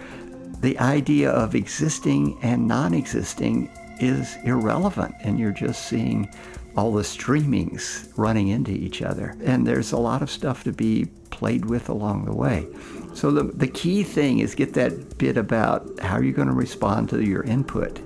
[0.60, 3.70] the idea of existing and non existing
[4.00, 6.28] is irrelevant and you're just seeing
[6.76, 9.34] all the streamings running into each other.
[9.42, 12.66] And there's a lot of stuff to be played with along the way.
[13.14, 17.08] So the, the key thing is get that bit about how you're going to respond
[17.10, 17.98] to your input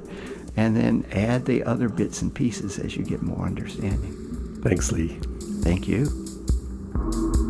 [0.57, 4.61] and then add the other bits and pieces as you get more understanding.
[4.62, 5.18] Thanks, Leigh.
[5.62, 7.49] Thank you.